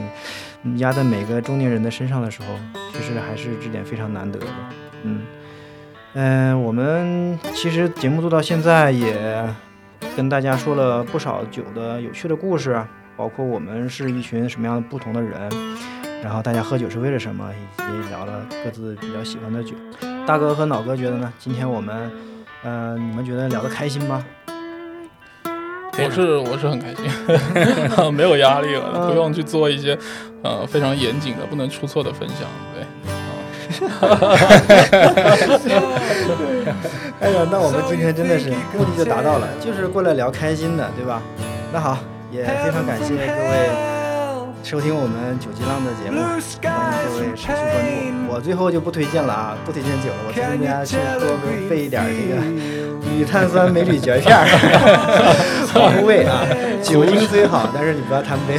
[0.76, 2.48] 压在每个中年人的身上的时候，
[2.92, 4.46] 其实还是这点非常难得的。
[5.04, 5.22] 嗯
[6.14, 9.44] 嗯、我们其实节目做到现在也
[10.16, 12.82] 跟大家说了不少酒的有趣的故事，
[13.16, 15.48] 包括我们是一群什么样的不同的人，
[16.22, 19.74] 然后大家喝酒是为了什么，以及聊了各自比较喜欢的酒。
[20.26, 21.32] 大哥和脑哥觉得呢？
[21.38, 22.10] 今天我们，
[22.62, 24.24] 呃，你们觉得聊得开心吗？
[26.04, 27.04] 我是我是很开心，
[28.14, 29.98] 没有压力了，不用去做一些
[30.42, 32.84] 呃非常严谨的、不能出错的分享，对。
[33.84, 34.36] 啊，哈哈哈
[37.20, 41.20] 哎呀，那我们今天真的是目的就达到了，就是过来聊开心的，对吧？
[41.70, 41.98] 那好，
[42.30, 43.97] 也非常感谢各位
[44.62, 46.68] 收听我们九级浪的节目，欢迎各
[47.18, 47.56] 位持续关
[48.26, 48.32] 注。
[48.32, 51.36] 我最后就不推荐了啊，不推荐酒了，我推荐大家去多
[51.70, 52.36] 备一点这个
[53.08, 54.44] 铝碳酸镁铝嚼片儿，
[55.72, 56.44] 防护胃啊。
[56.82, 58.58] 酒精虽好，但是你不要贪杯。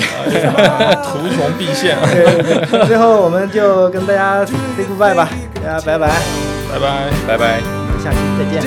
[1.03, 6.09] 图穷匕现，对对对，最后我们就跟大家 say goodbye 吧，大家拜拜，
[6.73, 7.11] 拜拜。
[7.27, 7.61] 拜拜。
[7.61, 8.65] 我们下期再见。